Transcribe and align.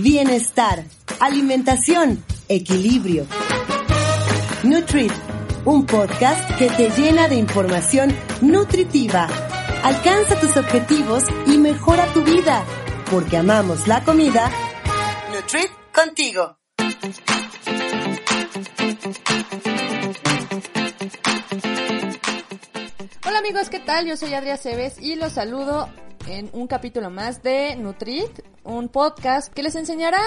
Bienestar, 0.00 0.84
alimentación, 1.18 2.24
equilibrio. 2.48 3.26
Nutrit, 4.62 5.10
un 5.64 5.86
podcast 5.86 6.56
que 6.56 6.68
te 6.68 6.88
llena 6.90 7.26
de 7.26 7.34
información 7.34 8.14
nutritiva. 8.40 9.26
Alcanza 9.82 10.38
tus 10.38 10.56
objetivos 10.56 11.24
y 11.48 11.58
mejora 11.58 12.06
tu 12.12 12.22
vida, 12.22 12.64
porque 13.10 13.38
amamos 13.38 13.88
la 13.88 14.04
comida. 14.04 14.48
Nutrit 15.34 15.70
contigo. 15.92 16.56
Hola 23.26 23.38
amigos, 23.40 23.68
¿qué 23.68 23.80
tal? 23.80 24.06
Yo 24.06 24.16
soy 24.16 24.32
Adria 24.34 24.56
Cebes 24.58 25.00
y 25.00 25.16
los 25.16 25.32
saludo 25.32 25.88
en 26.28 26.50
un 26.52 26.66
capítulo 26.66 27.10
más 27.10 27.42
de 27.42 27.74
Nutrit, 27.76 28.44
un 28.64 28.88
podcast 28.88 29.52
que 29.52 29.62
les 29.62 29.74
enseñará 29.74 30.20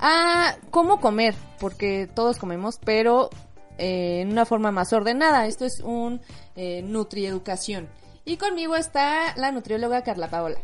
a 0.00 0.56
cómo 0.70 1.00
comer, 1.00 1.34
porque 1.58 2.08
todos 2.12 2.38
comemos, 2.38 2.78
pero 2.84 3.30
eh, 3.78 4.20
en 4.22 4.32
una 4.32 4.44
forma 4.44 4.72
más 4.72 4.92
ordenada. 4.92 5.46
Esto 5.46 5.64
es 5.64 5.80
un 5.80 6.20
eh, 6.56 6.82
Nutrieducación. 6.82 7.88
Y 8.24 8.38
conmigo 8.38 8.74
está 8.74 9.36
la 9.36 9.52
nutrióloga 9.52 10.02
Carla 10.02 10.28
Paola. 10.28 10.58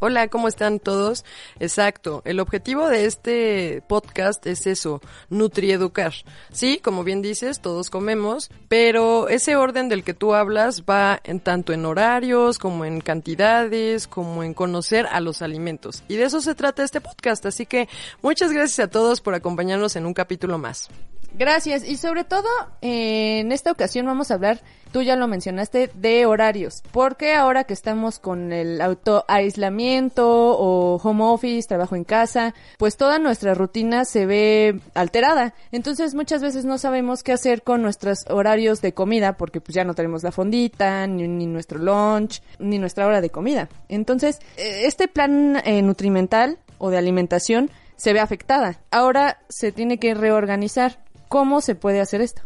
Hola, 0.00 0.28
¿cómo 0.28 0.46
están 0.46 0.78
todos? 0.78 1.24
Exacto, 1.58 2.22
el 2.24 2.38
objetivo 2.38 2.88
de 2.88 3.04
este 3.04 3.82
podcast 3.88 4.46
es 4.46 4.68
eso, 4.68 5.00
nutrieducar. 5.28 6.14
Sí, 6.52 6.78
como 6.78 7.02
bien 7.02 7.20
dices, 7.20 7.60
todos 7.60 7.90
comemos, 7.90 8.48
pero 8.68 9.28
ese 9.28 9.56
orden 9.56 9.88
del 9.88 10.04
que 10.04 10.14
tú 10.14 10.34
hablas 10.34 10.84
va 10.84 11.20
en 11.24 11.40
tanto 11.40 11.72
en 11.72 11.84
horarios, 11.84 12.58
como 12.58 12.84
en 12.84 13.00
cantidades, 13.00 14.06
como 14.06 14.44
en 14.44 14.54
conocer 14.54 15.08
a 15.10 15.18
los 15.18 15.42
alimentos. 15.42 16.04
Y 16.06 16.14
de 16.14 16.26
eso 16.26 16.40
se 16.40 16.54
trata 16.54 16.84
este 16.84 17.00
podcast, 17.00 17.44
así 17.46 17.66
que 17.66 17.88
muchas 18.22 18.52
gracias 18.52 18.86
a 18.86 18.90
todos 18.90 19.20
por 19.20 19.34
acompañarnos 19.34 19.96
en 19.96 20.06
un 20.06 20.14
capítulo 20.14 20.58
más. 20.58 20.88
Gracias. 21.36 21.84
Y 21.84 21.96
sobre 21.96 22.24
todo, 22.24 22.48
eh, 22.82 23.40
en 23.40 23.52
esta 23.52 23.70
ocasión 23.70 24.06
vamos 24.06 24.30
a 24.30 24.34
hablar, 24.34 24.60
tú 24.92 25.02
ya 25.02 25.16
lo 25.16 25.28
mencionaste, 25.28 25.90
de 25.94 26.26
horarios. 26.26 26.82
Porque 26.92 27.34
ahora 27.34 27.64
que 27.64 27.74
estamos 27.74 28.18
con 28.18 28.52
el 28.52 28.80
auto 28.80 29.24
aislamiento 29.28 30.26
o 30.26 30.96
home 30.96 31.24
office, 31.24 31.68
trabajo 31.68 31.96
en 31.96 32.04
casa, 32.04 32.54
pues 32.78 32.96
toda 32.96 33.18
nuestra 33.18 33.54
rutina 33.54 34.04
se 34.04 34.26
ve 34.26 34.80
alterada. 34.94 35.54
Entonces 35.70 36.14
muchas 36.14 36.42
veces 36.42 36.64
no 36.64 36.78
sabemos 36.78 37.22
qué 37.22 37.32
hacer 37.32 37.62
con 37.62 37.82
nuestros 37.82 38.24
horarios 38.28 38.80
de 38.80 38.94
comida 38.94 39.36
porque 39.36 39.60
pues 39.60 39.74
ya 39.74 39.84
no 39.84 39.94
tenemos 39.94 40.22
la 40.22 40.32
fondita, 40.32 41.06
ni, 41.06 41.28
ni 41.28 41.46
nuestro 41.46 41.78
lunch, 41.78 42.42
ni 42.58 42.78
nuestra 42.78 43.06
hora 43.06 43.20
de 43.20 43.30
comida. 43.30 43.68
Entonces, 43.88 44.40
eh, 44.56 44.82
este 44.84 45.08
plan 45.08 45.60
eh, 45.64 45.82
nutrimental 45.82 46.58
o 46.78 46.90
de 46.90 46.98
alimentación 46.98 47.70
se 47.96 48.12
ve 48.12 48.20
afectada. 48.20 48.80
Ahora 48.90 49.38
se 49.48 49.72
tiene 49.72 49.98
que 49.98 50.14
reorganizar. 50.14 50.98
¿Cómo 51.28 51.60
se 51.60 51.74
puede 51.74 52.00
hacer 52.00 52.20
esto? 52.20 52.42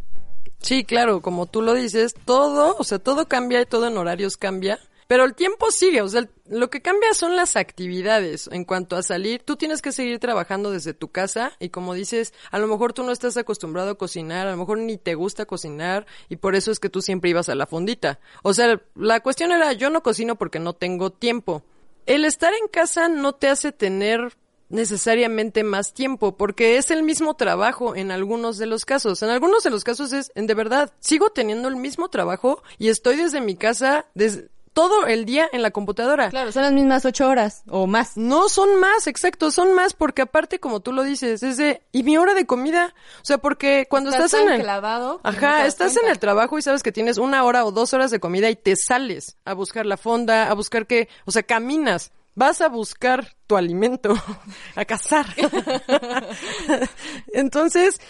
Sí, 0.58 0.84
claro, 0.84 1.22
como 1.22 1.46
tú 1.46 1.60
lo 1.60 1.74
dices, 1.74 2.14
todo, 2.24 2.76
o 2.78 2.84
sea, 2.84 2.98
todo 2.98 3.26
cambia 3.26 3.60
y 3.60 3.66
todo 3.66 3.88
en 3.88 3.98
horarios 3.98 4.36
cambia. 4.36 4.78
Pero 5.08 5.24
el 5.24 5.34
tiempo 5.34 5.70
sigue, 5.70 6.00
o 6.00 6.08
sea, 6.08 6.26
lo 6.46 6.70
que 6.70 6.80
cambia 6.80 7.12
son 7.12 7.36
las 7.36 7.56
actividades. 7.56 8.48
En 8.50 8.64
cuanto 8.64 8.96
a 8.96 9.02
salir, 9.02 9.42
tú 9.44 9.56
tienes 9.56 9.82
que 9.82 9.92
seguir 9.92 10.18
trabajando 10.20 10.70
desde 10.70 10.94
tu 10.94 11.08
casa 11.08 11.52
y 11.58 11.68
como 11.68 11.92
dices, 11.92 12.32
a 12.50 12.58
lo 12.58 12.66
mejor 12.66 12.92
tú 12.94 13.02
no 13.02 13.12
estás 13.12 13.36
acostumbrado 13.36 13.90
a 13.90 13.98
cocinar, 13.98 14.46
a 14.46 14.52
lo 14.52 14.56
mejor 14.56 14.78
ni 14.78 14.96
te 14.96 15.14
gusta 15.14 15.44
cocinar 15.44 16.06
y 16.30 16.36
por 16.36 16.54
eso 16.54 16.70
es 16.70 16.78
que 16.78 16.88
tú 16.88 17.02
siempre 17.02 17.28
ibas 17.28 17.50
a 17.50 17.54
la 17.54 17.66
fondita. 17.66 18.20
O 18.42 18.54
sea, 18.54 18.80
la 18.94 19.20
cuestión 19.20 19.52
era 19.52 19.72
yo 19.74 19.90
no 19.90 20.02
cocino 20.02 20.36
porque 20.36 20.60
no 20.60 20.72
tengo 20.72 21.10
tiempo. 21.10 21.62
El 22.06 22.24
estar 22.24 22.54
en 22.54 22.68
casa 22.68 23.08
no 23.08 23.34
te 23.34 23.48
hace 23.48 23.70
tener 23.70 24.32
necesariamente 24.72 25.62
más 25.62 25.92
tiempo, 25.92 26.36
porque 26.36 26.76
es 26.76 26.90
el 26.90 27.02
mismo 27.02 27.34
trabajo 27.34 27.94
en 27.94 28.10
algunos 28.10 28.58
de 28.58 28.66
los 28.66 28.84
casos. 28.84 29.22
En 29.22 29.30
algunos 29.30 29.62
de 29.62 29.70
los 29.70 29.84
casos 29.84 30.12
es, 30.12 30.32
en 30.34 30.46
de 30.46 30.54
verdad, 30.54 30.92
sigo 30.98 31.30
teniendo 31.30 31.68
el 31.68 31.76
mismo 31.76 32.08
trabajo 32.08 32.62
y 32.78 32.88
estoy 32.88 33.16
desde 33.16 33.40
mi 33.40 33.54
casa, 33.54 34.06
desde 34.14 34.48
todo 34.72 35.06
el 35.06 35.24
día 35.24 35.48
en 35.52 35.62
la 35.62 35.70
computadora. 35.70 36.30
Claro, 36.30 36.50
son 36.50 36.62
las 36.62 36.72
mismas 36.72 37.04
ocho 37.04 37.28
horas 37.28 37.62
o 37.68 37.86
más. 37.86 38.16
No, 38.16 38.48
son 38.48 38.80
más, 38.80 39.06
exacto, 39.06 39.50
son 39.50 39.74
más, 39.74 39.92
porque 39.92 40.22
aparte, 40.22 40.60
como 40.60 40.80
tú 40.80 40.92
lo 40.92 41.02
dices, 41.02 41.42
es 41.42 41.56
de, 41.56 41.82
¿y 41.92 42.02
mi 42.02 42.16
hora 42.16 42.34
de 42.34 42.46
comida? 42.46 42.94
O 43.20 43.24
sea, 43.24 43.38
porque 43.38 43.86
cuando 43.88 44.10
estás, 44.10 44.32
en 44.34 44.48
el... 44.48 44.62
clavado. 44.62 45.20
Ajá, 45.22 45.66
estás 45.66 45.96
en 45.96 46.08
el 46.08 46.18
trabajo 46.18 46.58
y 46.58 46.62
sabes 46.62 46.82
que 46.82 46.92
tienes 46.92 47.18
una 47.18 47.44
hora 47.44 47.64
o 47.64 47.72
dos 47.72 47.92
horas 47.92 48.10
de 48.10 48.20
comida 48.20 48.48
y 48.50 48.56
te 48.56 48.74
sales 48.76 49.36
a 49.44 49.52
buscar 49.54 49.86
la 49.86 49.96
fonda, 49.96 50.50
a 50.50 50.54
buscar 50.54 50.86
que, 50.86 51.08
o 51.26 51.30
sea, 51.30 51.42
caminas 51.42 52.12
vas 52.34 52.60
a 52.60 52.68
buscar 52.68 53.36
tu 53.46 53.56
alimento, 53.56 54.14
a 54.76 54.84
cazar. 54.84 55.26
Entonces, 57.32 58.00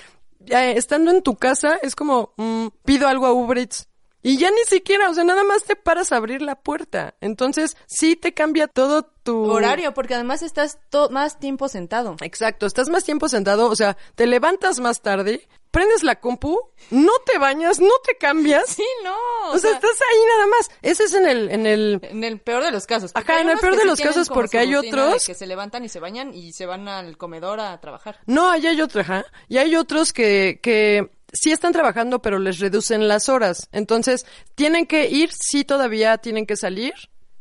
estando 0.46 1.10
en 1.10 1.22
tu 1.22 1.36
casa, 1.36 1.78
es 1.82 1.94
como, 1.94 2.34
mm, 2.36 2.68
pido 2.84 3.08
algo 3.08 3.26
a 3.26 3.32
Uber 3.32 3.58
Eats. 3.58 3.88
Y 4.22 4.38
ya 4.38 4.50
ni 4.50 4.64
siquiera, 4.68 5.10
o 5.10 5.14
sea, 5.14 5.24
nada 5.24 5.42
más 5.42 5.64
te 5.64 5.74
paras 5.74 6.12
a 6.12 6.16
abrir 6.16 6.42
la 6.42 6.54
puerta. 6.54 7.14
Entonces, 7.20 7.76
sí 7.86 8.14
te 8.14 8.32
cambia 8.32 8.68
todo 8.68 9.02
tu 9.02 9.50
horario, 9.50 9.94
porque 9.94 10.14
además 10.14 10.42
estás 10.42 10.78
más 11.10 11.40
tiempo 11.40 11.68
sentado. 11.68 12.16
Exacto, 12.20 12.66
estás 12.66 12.88
más 12.88 13.04
tiempo 13.04 13.28
sentado, 13.28 13.68
o 13.68 13.76
sea, 13.76 13.96
te 14.14 14.26
levantas 14.26 14.78
más 14.80 15.00
tarde, 15.00 15.48
prendes 15.72 16.04
la 16.04 16.20
compu, 16.20 16.58
no 16.90 17.12
te 17.26 17.38
bañas, 17.38 17.80
no 17.80 17.92
te 18.04 18.16
cambias. 18.16 18.68
Sí, 18.68 18.86
no. 19.02 19.16
O, 19.50 19.58
sea, 19.58 19.72
estás 19.72 19.90
ahí 19.90 20.18
nada 20.36 20.46
más. 20.46 20.70
Ese 20.82 21.04
es 21.04 21.14
en 21.14 21.26
el, 21.26 21.50
en 21.50 21.66
el... 21.66 22.00
En 22.02 22.22
el 22.22 22.40
peor 22.40 22.62
de 22.62 22.70
los 22.70 22.86
casos. 22.86 23.10
Ajá, 23.14 23.40
en 23.40 23.50
el 23.50 23.58
peor 23.58 23.76
de 23.76 23.84
los 23.84 23.98
casos 24.00 24.28
porque 24.28 24.58
hay 24.58 24.74
otros... 24.74 25.24
Que 25.24 25.34
se 25.34 25.46
levantan 25.46 25.84
y 25.84 25.88
se 25.88 25.98
bañan 25.98 26.32
y 26.32 26.52
se 26.52 26.66
van 26.66 26.86
al 26.88 27.16
comedor 27.16 27.58
a 27.58 27.80
trabajar. 27.80 28.20
No, 28.26 28.50
ahí 28.50 28.66
hay 28.66 28.80
otro, 28.80 29.00
ajá. 29.00 29.24
Y 29.48 29.58
hay 29.58 29.74
otros 29.74 30.12
que, 30.12 30.60
que 30.62 31.10
sí 31.32 31.50
están 31.50 31.72
trabajando, 31.72 32.20
pero 32.20 32.38
les 32.38 32.58
reducen 32.58 33.08
las 33.08 33.28
horas. 33.28 33.68
Entonces, 33.72 34.26
tienen 34.54 34.86
que 34.86 35.08
ir, 35.08 35.30
sí 35.32 35.64
todavía 35.64 36.18
tienen 36.18 36.46
que 36.46 36.56
salir, 36.56 36.94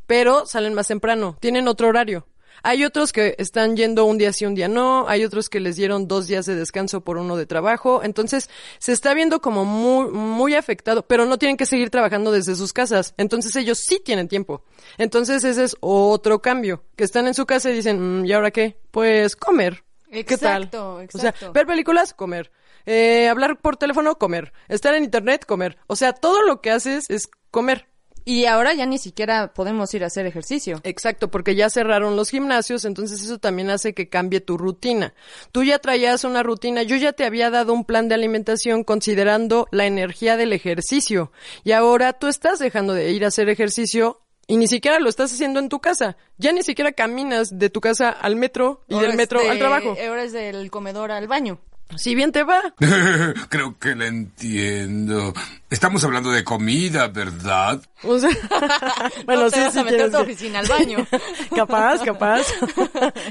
pero 0.08 0.46
salen 0.46 0.74
más 0.74 0.88
temprano, 0.88 1.38
tienen 1.40 1.68
otro 1.68 1.88
horario. 1.88 2.28
Hay 2.64 2.86
otros 2.86 3.12
que 3.12 3.36
están 3.40 3.76
yendo 3.76 4.06
un 4.06 4.20
día 4.20 4.34
sí, 4.34 4.46
un 4.46 4.54
día 4.54 4.68
no, 4.68 5.08
hay 5.08 5.26
otros 5.26 5.50
que 5.50 5.60
les 5.60 5.78
dieron 5.78 6.08
dos 6.08 6.28
días 6.28 6.46
de 6.46 6.54
descanso 6.54 7.02
por 7.02 7.18
uno 7.18 7.36
de 7.36 7.48
trabajo, 7.48 8.02
entonces 8.04 8.50
se 8.78 8.92
está 8.92 9.16
viendo 9.16 9.42
como 9.42 9.66
muy, 9.66 10.12
muy 10.12 10.54
afectado, 10.54 11.02
pero 11.02 11.26
no 11.26 11.40
tienen 11.40 11.58
que 11.58 11.66
seguir 11.66 11.90
trabajando 11.90 12.32
desde 12.32 12.56
sus 12.56 12.72
casas, 12.72 13.16
entonces 13.18 13.56
ellos 13.56 13.80
sí 13.80 14.00
tienen 14.04 14.28
tiempo. 14.28 14.64
Entonces 15.00 15.44
ese 15.44 15.64
es 15.64 15.76
otro 15.80 16.40
cambio, 16.40 16.84
que 16.96 17.04
están 17.04 17.26
en 17.26 17.34
su 17.34 17.48
casa 17.48 17.72
y 17.72 17.74
dicen, 17.74 18.22
mm, 18.22 18.26
¿y 18.26 18.34
ahora 18.34 18.52
qué? 18.52 18.78
Pues 18.92 19.36
comer. 19.36 19.84
¿Qué 20.12 20.38
tal? 20.38 20.64
Exacto. 20.64 21.00
O 21.14 21.18
sea, 21.20 21.34
ver 21.54 21.66
películas, 21.66 22.14
comer. 22.14 22.52
Eh, 22.86 23.28
hablar 23.30 23.60
por 23.60 23.78
teléfono, 23.78 24.18
comer. 24.18 24.54
Estar 24.68 24.94
en 24.96 25.04
internet, 25.04 25.46
comer. 25.46 25.78
O 25.88 25.96
sea, 25.96 26.14
todo 26.14 26.42
lo 26.44 26.62
que 26.62 26.72
haces 26.72 27.10
es 27.10 27.30
comer. 27.50 27.88
Y 28.24 28.46
ahora 28.46 28.74
ya 28.74 28.86
ni 28.86 28.98
siquiera 28.98 29.54
podemos 29.54 29.94
ir 29.94 30.04
a 30.04 30.08
hacer 30.08 30.26
ejercicio. 30.26 30.80
Exacto, 30.84 31.32
porque 31.32 31.56
ya 31.56 31.70
cerraron 31.70 32.16
los 32.16 32.30
gimnasios, 32.30 32.86
entonces 32.86 33.24
eso 33.24 33.40
también 33.40 33.70
hace 33.70 33.94
que 33.94 34.10
cambie 34.10 34.42
tu 34.42 34.58
rutina. 34.58 35.14
Tú 35.52 35.64
ya 35.64 35.80
traías 35.80 36.24
una 36.24 36.44
rutina, 36.44 36.84
yo 36.84 36.96
ya 36.98 37.14
te 37.14 37.26
había 37.26 37.50
dado 37.50 37.74
un 37.74 37.84
plan 37.84 38.08
de 38.08 38.16
alimentación 38.16 38.84
considerando 38.84 39.68
la 39.72 39.86
energía 39.86 40.38
del 40.38 40.54
ejercicio. 40.54 41.32
Y 41.64 41.72
ahora 41.72 42.14
tú 42.14 42.28
estás 42.28 42.60
dejando 42.60 42.94
de 42.94 43.12
ir 43.12 43.26
a 43.26 43.30
hacer 43.30 43.50
ejercicio 43.50 44.22
y 44.48 44.58
ni 44.58 44.68
siquiera 44.68 45.00
lo 45.00 45.10
estás 45.10 45.34
haciendo 45.34 45.60
en 45.60 45.70
tu 45.70 45.80
casa. 45.80 46.18
Ya 46.38 46.52
ni 46.52 46.62
siquiera 46.62 46.92
caminas 46.92 47.50
de 47.52 47.70
tu 47.70 47.82
casa 47.82 48.10
al 48.10 48.36
metro 48.36 48.84
y 48.88 49.00
del 49.00 49.16
metro 49.16 49.40
al 49.50 49.58
trabajo. 49.58 49.96
Ahora 50.08 50.24
es 50.24 50.34
del 50.34 50.70
comedor 50.70 51.12
al 51.12 51.28
baño. 51.28 51.60
Si 51.96 52.16
bien 52.16 52.32
te 52.32 52.44
va. 52.44 52.62
Creo 53.50 53.78
que 53.78 53.96
la 53.96 54.08
entiendo. 54.08 55.34
Estamos 55.70 56.04
hablando 56.04 56.32
de 56.32 56.44
comida, 56.44 57.08
¿verdad? 57.08 57.82
O 58.04 58.18
sea, 58.18 58.30
bueno, 59.26 59.44
no 59.44 59.50
sí, 59.50 59.56
te 59.56 59.62
vas 59.62 59.74
sí 59.74 59.80
a 59.80 59.84
meter 59.84 60.12
tu 60.12 60.18
oficina 60.18 60.60
al 60.60 60.68
baño. 60.68 61.06
capaz, 61.56 62.02
capaz. 62.04 62.48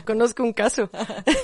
Conozco 0.05 0.43
un 0.43 0.53
caso. 0.53 0.91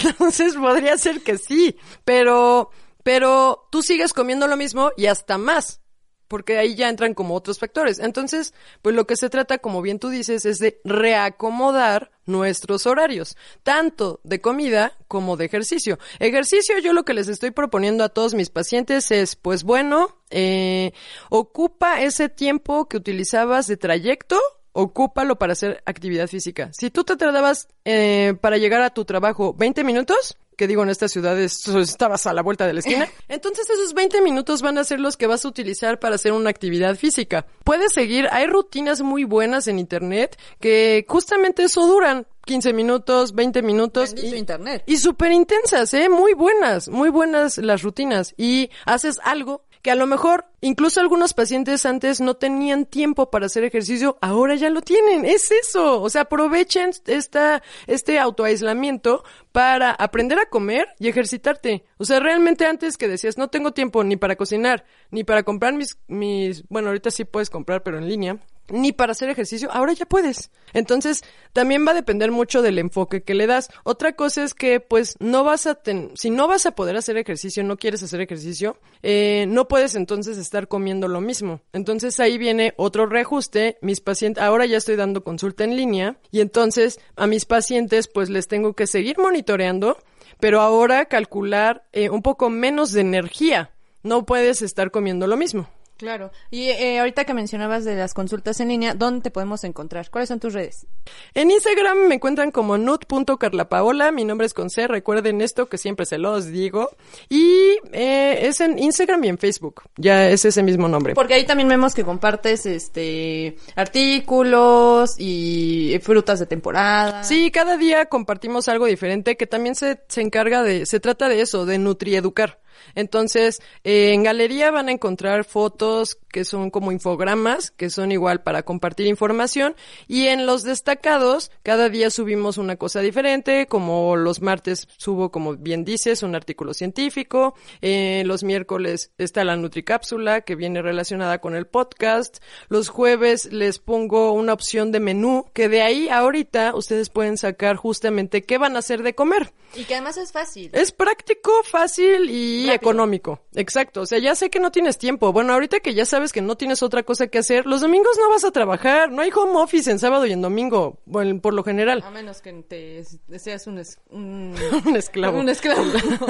Entonces 0.01 0.55
podría 0.55 0.97
ser 0.99 1.23
que 1.23 1.39
sí, 1.39 1.77
pero 2.05 2.71
pero 3.03 3.69
tú 3.71 3.83
sigues 3.83 4.12
comiendo 4.12 4.47
lo 4.49 4.57
mismo 4.57 4.91
y 4.97 5.07
hasta 5.07 5.39
más. 5.39 5.81
Porque 6.29 6.59
ahí 6.59 6.75
ya 6.75 6.89
entran 6.89 7.15
como 7.15 7.37
otros 7.37 7.61
factores. 7.61 8.01
Entonces, 8.01 8.53
pues 8.83 8.97
lo 8.97 9.07
que 9.07 9.15
se 9.17 9.31
trata, 9.31 9.59
como 9.59 9.81
bien 9.81 10.01
tú 10.01 10.09
dices, 10.09 10.45
es 10.45 10.59
de 10.59 10.81
reacomodar 10.83 12.11
nuestros 12.26 12.87
horarios, 12.87 13.37
tanto 13.62 14.20
de 14.25 14.40
comida 14.40 14.93
como 15.08 15.37
de 15.37 15.46
ejercicio. 15.46 15.99
Ejercicio, 16.19 16.78
yo 16.78 16.93
lo 16.93 17.05
que 17.05 17.14
les 17.14 17.28
estoy 17.28 17.52
proponiendo 17.52 18.05
a 18.05 18.08
todos 18.08 18.34
mis 18.34 18.50
pacientes 18.50 19.11
es, 19.11 19.37
pues 19.37 19.64
bueno, 19.64 20.17
eh, 20.31 20.93
ocupa 21.31 22.02
ese 22.02 22.28
tiempo 22.28 22.88
que 22.88 22.96
utilizabas 22.96 23.67
de 23.67 23.76
trayecto 23.76 24.38
ocúpalo 24.76 25.38
para 25.38 25.55
hacer 25.55 25.82
actividad 25.87 26.28
física. 26.28 26.70
Si 26.73 26.90
tú 26.90 27.02
te 27.02 27.17
tardabas 27.17 27.69
eh, 27.87 28.34
para 28.43 28.58
llegar 28.58 28.82
a 28.82 28.90
tu 28.90 29.06
trabajo 29.06 29.55
20 29.55 29.82
minutos, 29.84 30.37
que 30.56 30.67
digo 30.67 30.82
en 30.82 30.88
estas 30.88 31.12
ciudades 31.12 31.67
estabas 31.69 32.26
a 32.26 32.32
la 32.32 32.43
vuelta 32.43 32.67
de 32.67 32.73
la 32.73 32.81
esquina, 32.81 33.08
entonces 33.29 33.69
esos 33.70 33.94
20 33.94 34.23
minutos 34.23 34.62
van 34.62 34.79
a 34.79 34.85
ser 34.85 35.00
los 35.00 35.17
que 35.17 35.26
vas 35.26 35.44
a 35.44 35.49
utilizar 35.49 35.99
para 35.99 36.14
hacer 36.17 36.32
una 36.32 36.50
actividad 36.50 36.97
física. 36.97 37.47
Puedes 37.64 37.93
seguir, 37.93 38.29
hay 38.32 38.47
rutinas 38.47 39.03
muy 39.03 39.25
buenas 39.25 39.69
en 39.69 39.79
internet 39.79 40.38
que 40.61 41.05
justamente 41.08 41.64
eso 41.64 41.87
duran. 41.87 42.26
15 42.47 42.73
minutos, 42.75 43.35
20 43.35 43.61
minutos. 43.62 44.14
y, 44.17 44.37
internet. 44.37 44.85
Y 44.87 44.99
súper 44.99 45.32
intensas, 45.32 45.93
¿eh? 45.94 46.08
Muy 46.08 46.32
buenas, 46.32 46.88
muy 46.88 47.09
buenas 47.09 47.59
las 47.59 47.82
rutinas. 47.82 48.35
Y 48.37 48.70
haces 48.85 49.19
algo 49.25 49.64
que 49.87 49.93
a 49.93 49.94
lo 49.94 50.09
mejor 50.09 50.47
incluso 50.62 50.99
algunos 50.99 51.33
pacientes 51.33 51.87
antes 51.87 52.21
no 52.21 52.35
tenían 52.35 52.87
tiempo 52.87 53.31
para 53.31 53.47
hacer 53.47 53.62
ejercicio, 53.62 54.19
ahora 54.21 54.56
ya 54.56 54.69
lo 54.69 54.83
tienen. 54.83 55.25
Es 55.25 55.53
eso. 55.53 56.03
O 56.03 56.11
sea, 56.11 56.23
aprovechen 56.23 56.91
esta, 57.06 57.62
este 57.87 58.19
autoaislamiento 58.19 59.23
para 59.53 59.93
aprender 59.93 60.41
a 60.41 60.47
comer 60.47 60.88
y 60.99 61.06
ejercitarte. 61.06 61.85
O 61.99 62.05
sea, 62.05 62.19
realmente 62.19 62.67
antes 62.67 62.97
que 62.97 63.06
decías, 63.06 63.38
no 63.38 63.47
tengo 63.47 63.71
tiempo 63.71 64.03
ni 64.03 64.17
para 64.17 64.35
cocinar, 64.35 64.85
ni 65.12 65.23
para 65.23 65.44
comprar 65.44 65.73
mis, 65.73 65.97
mis, 66.09 66.67
bueno, 66.69 66.88
ahorita 66.88 67.12
sí 67.12 67.25
puedes 67.25 67.49
comprar, 67.49 67.85
pero 67.85 67.99
en 67.99 68.09
línea, 68.09 68.41
ni 68.69 68.93
para 68.93 69.13
hacer 69.13 69.29
ejercicio, 69.29 69.71
ahora 69.73 69.93
ya 69.93 70.07
puedes. 70.07 70.51
Entonces, 70.73 71.23
también 71.53 71.87
va 71.87 71.93
a 71.93 71.95
depender 71.95 72.31
mucho 72.31 72.63
del 72.63 72.79
enfoque 72.79 73.23
que 73.23 73.35
le 73.35 73.47
das. 73.47 73.71
Otra 73.85 74.15
cosa 74.15 74.45
es 74.45 74.55
que, 74.55 74.81
pues, 74.81 75.17
no 75.21 75.45
vas 75.45 75.67
a 75.67 75.75
tener, 75.75 76.11
si 76.15 76.31
no 76.31 76.49
vas 76.49 76.67
a 76.67 76.73
poder 76.73 76.97
hacer 76.97 77.17
ejercicio, 77.17 77.65
no 77.65 77.77
quieres 77.77 78.03
hacer 78.03 78.21
ejercicio, 78.21 78.79
eh, 79.03 79.47
no 79.49 79.69
puedes 79.69 79.95
entonces 79.95 80.39
estar 80.39 80.69
comiendo 80.69 81.09
lo 81.09 81.21
mismo. 81.21 81.61
Entonces, 81.73 82.21
ahí 82.21 82.39
viene 82.39 82.75
otro 82.77 83.07
reajuste. 83.07 83.79
Mis 83.81 84.01
pacientes, 84.01 84.43
ahora 84.43 84.67
ya 84.67 84.79
estoy 84.79 84.97
dando 84.97 85.25
consulta 85.25 85.65
en 85.65 85.77
línea 85.77 86.19
y 86.31 86.41
entonces 86.41 86.99
a 87.17 87.27
mis 87.27 87.45
pacientes, 87.45 88.09
pues, 88.09 88.31
les 88.31 88.49
tengo 88.49 88.75
que 88.75 88.87
seguir 88.87 89.19
monitoreando, 89.19 89.99
pero 90.41 90.61
ahora 90.61 91.07
calcular 91.07 91.87
eh, 91.93 92.11
un 92.11 92.23
poco 92.23 92.51
menos 92.51 92.93
de 92.93 93.01
energía. 93.01 93.71
No 94.03 94.25
puedes 94.25 94.62
estar 94.62 94.91
comiendo 94.91 95.27
lo 95.27 95.37
mismo. 95.37 95.69
Claro. 95.97 96.31
Y 96.51 96.65
eh, 96.69 96.99
ahorita 96.99 97.25
que 97.25 97.33
mencionabas 97.33 97.85
de 97.85 97.97
las 97.97 98.13
consultas 98.13 98.61
en 98.61 98.69
línea, 98.69 98.95
¿dónde 98.95 99.23
te 99.23 99.31
podemos 99.31 99.65
encontrar? 99.65 100.11
¿Cuáles 100.11 100.29
son 100.29 100.41
tus 100.41 100.53
redes? 100.53 100.87
En 101.33 101.51
Instagram 101.51 102.09
me 102.09 102.17
encuentran 102.17 102.51
como 102.51 102.77
nut.carlapaola. 102.77 104.13
Mi 104.13 104.25
nombre 104.25 104.47
es 104.47 104.53
Conce. 104.53 104.89
Recuerden 104.89 105.41
esto 105.41 105.67
que 105.67 105.79
siempre 105.79 106.05
se 106.05 106.19
los 106.19 106.47
digo. 106.47 106.91
Y 107.31 107.79
eh, 107.93 108.47
es 108.47 108.61
en 108.61 108.79
Instagram 108.79 109.25
y 109.25 109.29
en 109.29 109.39
Facebook. 109.39 109.85
Ya 109.97 110.29
es 110.29 110.45
ese 110.45 110.63
mismo 110.63 110.87
nombre. 110.87 111.15
Porque 111.15 111.35
ahí 111.35 111.47
también 111.47 111.69
vemos 111.69 111.95
que 111.95 112.05
compartes 112.05 112.67
este 112.67 113.57
artículos 113.75 115.15
y 115.19 115.99
frutas 116.03 116.39
de 116.39 116.47
temporada. 116.47 117.25
Sí, 117.25 117.51
cada 117.51 117.77
día 117.79 118.07
compartimos 118.07 118.69
algo 118.69 118.85
diferente 118.85 119.37
que 119.37 119.47
también 119.47 119.75
se, 119.75 120.01
se 120.09 120.21
encarga 120.21 120.63
de, 120.63 120.85
se 120.85 121.01
trata 121.01 121.29
de 121.29 121.41
eso, 121.41 121.65
de 121.65 121.79
nutrieducar. 121.79 122.61
Entonces, 122.94 123.61
eh, 123.85 124.12
en 124.12 124.23
galería 124.23 124.71
van 124.71 124.88
a 124.88 124.93
encontrar 124.93 125.44
fotos 125.44 126.19
que 126.31 126.44
son 126.44 126.71
como 126.71 126.93
infogramas, 126.93 127.71
que 127.71 127.88
son 127.88 128.12
igual 128.12 128.43
para 128.43 128.62
compartir 128.62 129.06
información. 129.06 129.75
Y 130.06 130.27
en 130.27 130.44
los 130.44 130.62
destacados, 130.62 131.50
cada 131.62 131.88
día 131.88 132.11
subimos 132.11 132.59
una 132.59 132.77
cosa 132.77 133.00
diferente, 133.00 133.67
como 133.67 134.17
los 134.17 134.43
martes 134.43 134.87
subo, 134.99 135.31
como 135.31 135.56
bien 135.56 135.85
dices, 135.85 136.23
un 136.23 136.35
artículo 136.35 136.75
científico. 136.75 137.55
Eh, 137.81 138.23
los 138.27 138.44
miércoles 138.44 139.12
está 139.17 139.44
la 139.44 139.56
Nutricápsula, 139.56 140.43
que 140.43 140.56
viene 140.56 140.83
relacionada 140.83 141.38
con 141.38 141.55
el 141.55 141.67
podcast. 141.67 142.43
Los 142.69 142.88
jueves 142.88 143.50
les 143.53 143.79
pongo 143.79 144.33
una 144.33 144.53
opción 144.53 144.93
de 144.93 145.00
menú, 145.00 145.47
que 145.55 145.69
de 145.69 145.83
ahí 145.83 146.09
ahorita 146.09 146.75
ustedes 146.75 147.09
pueden 147.09 147.38
sacar 147.38 147.77
justamente 147.77 148.43
qué 148.43 148.59
van 148.59 148.77
a 148.77 148.81
hacer 148.81 149.03
de 149.03 149.15
comer. 149.15 149.53
Y 149.75 149.85
que 149.85 149.94
además 149.94 150.17
es 150.17 150.33
fácil. 150.33 150.71
Es 150.73 150.93
práctico, 150.93 151.50
fácil 151.65 152.31
y 152.31 152.69
económico. 152.76 153.40
Exacto. 153.55 154.02
O 154.02 154.06
sea, 154.06 154.19
ya 154.19 154.34
sé 154.34 154.50
que 154.50 154.61
no 154.61 154.70
tienes 154.70 154.99
tiempo. 154.99 155.32
Bueno, 155.32 155.52
ahorita 155.52 155.81
que 155.81 155.94
ya 155.94 156.06
sabes 156.06 156.32
que 156.32 156.43
no 156.43 156.56
tienes 156.56 156.82
otra 156.82 157.02
cosa 157.02 157.26
que 157.26 157.38
hacer, 157.38 157.67
los 157.67 157.81
domingos 157.81 158.17
no 158.19 158.31
vas 158.31 158.44
a 158.44 158.50
trabajar. 158.50 159.11
No 159.11 159.23
hay 159.23 159.31
home 159.34 159.58
office 159.61 159.90
en 159.90 159.99
sábado 159.99 160.26
y 160.26 160.32
en 160.32 160.43
domingo, 160.43 161.00
bueno, 161.05 161.40
por 161.40 161.55
lo 161.55 161.64
general. 161.64 162.02
A 162.05 162.11
menos 162.11 162.40
que 162.40 162.52
te 162.62 163.05
seas 163.38 163.67
un, 163.67 163.82
un, 164.11 164.55
un 164.87 164.96
esclavo. 164.96 165.38
Un 165.38 165.49
esclavo 165.49 165.82